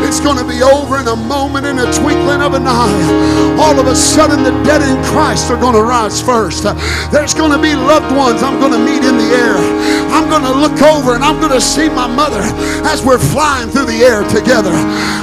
[0.08, 3.60] It's going to be over in a moment, in a twinkling of an eye.
[3.60, 6.64] All of a sudden, the dead in Christ are going to rise first.
[7.12, 9.60] There's going to be loved ones I'm going to meet in the air.
[10.08, 12.40] I'm going to look over and I'm going to see my mother
[12.88, 14.72] as we're flying through the air together.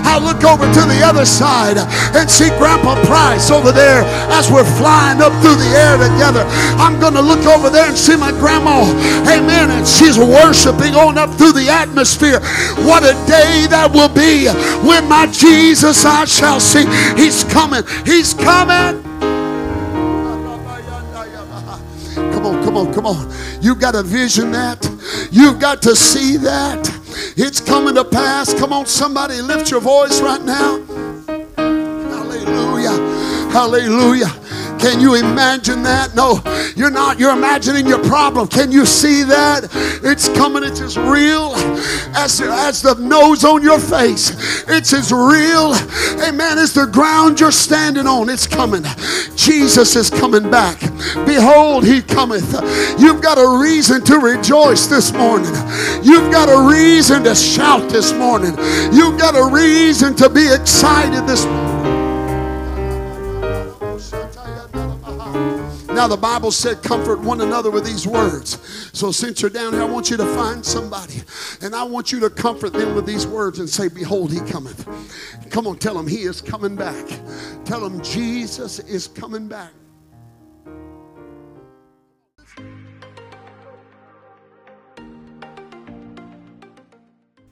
[0.06, 1.78] I'll look over to the other side
[2.14, 6.45] and see Grandpa Price over there as we're flying up through the air together.
[6.78, 8.86] I'm going to look over there and see my grandma.
[9.26, 9.72] Amen.
[9.72, 12.43] And she's worshiping on up through the atmosphere.
[12.86, 14.48] What a day that will be
[14.88, 16.86] when my Jesus I shall see.
[17.16, 17.84] He's coming.
[18.06, 19.04] He's coming.
[22.16, 23.34] Come on, come on, come on.
[23.62, 24.84] You've got to vision that.
[25.32, 26.90] You've got to see that.
[27.38, 28.54] It's coming to pass.
[28.54, 30.82] Come on, somebody, lift your voice right now.
[31.58, 32.98] Hallelujah.
[33.52, 34.28] Hallelujah.
[34.82, 36.16] Can you imagine that?
[36.16, 36.42] No,
[36.76, 37.20] you're not.
[37.20, 38.48] You're imagining your problem.
[38.48, 39.70] Can you see that?
[40.04, 40.64] It's coming.
[40.64, 41.54] It's as real
[42.16, 44.32] as, as the nose on your face.
[44.68, 45.76] It's as real,
[46.28, 48.30] amen, as the ground you're standing on.
[48.30, 48.84] It's coming.
[49.36, 50.80] Jesus is coming back.
[51.26, 52.52] Behold, he cometh.
[53.00, 55.54] You've got a reason to rejoice this morning.
[56.02, 58.56] You've got a reason to shout this morning.
[58.92, 61.70] You've got a reason to be excited this morning.
[65.94, 68.58] Now, the Bible said, comfort one another with these words.
[68.98, 71.22] So, since you're down here, I want you to find somebody
[71.62, 74.88] and I want you to comfort them with these words and say, Behold, he cometh.
[75.50, 77.06] Come on, tell them he is coming back.
[77.66, 79.72] Tell them Jesus is coming back.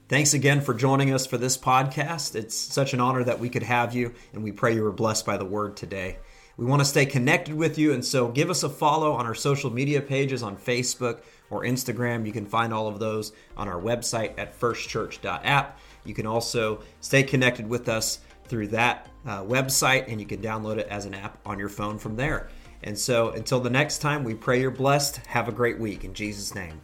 [0.08, 2.36] Thanks again for joining us for this podcast.
[2.36, 5.24] It's such an honor that we could have you, and we pray you were blessed
[5.26, 6.18] by the word today.
[6.60, 9.34] We want to stay connected with you, and so give us a follow on our
[9.34, 12.26] social media pages on Facebook or Instagram.
[12.26, 15.80] You can find all of those on our website at firstchurch.app.
[16.04, 20.80] You can also stay connected with us through that uh, website, and you can download
[20.80, 22.50] it as an app on your phone from there.
[22.84, 25.26] And so until the next time, we pray you're blessed.
[25.28, 26.82] Have a great week in Jesus' name.